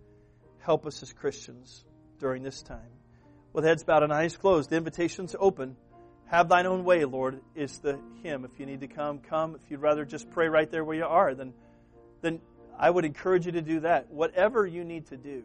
[0.60, 1.84] Help us as Christians
[2.20, 2.92] during this time.
[3.52, 5.74] With heads bowed and eyes closed, the invitation's open.
[6.34, 8.44] Have thine own way, Lord, is the hymn.
[8.44, 9.54] If you need to come, come.
[9.54, 11.54] If you'd rather just pray right there where you are, then,
[12.22, 12.40] then
[12.76, 14.10] I would encourage you to do that.
[14.10, 15.44] Whatever you need to do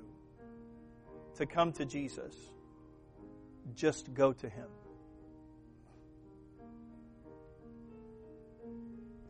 [1.36, 2.34] to come to Jesus,
[3.76, 4.66] just go to him.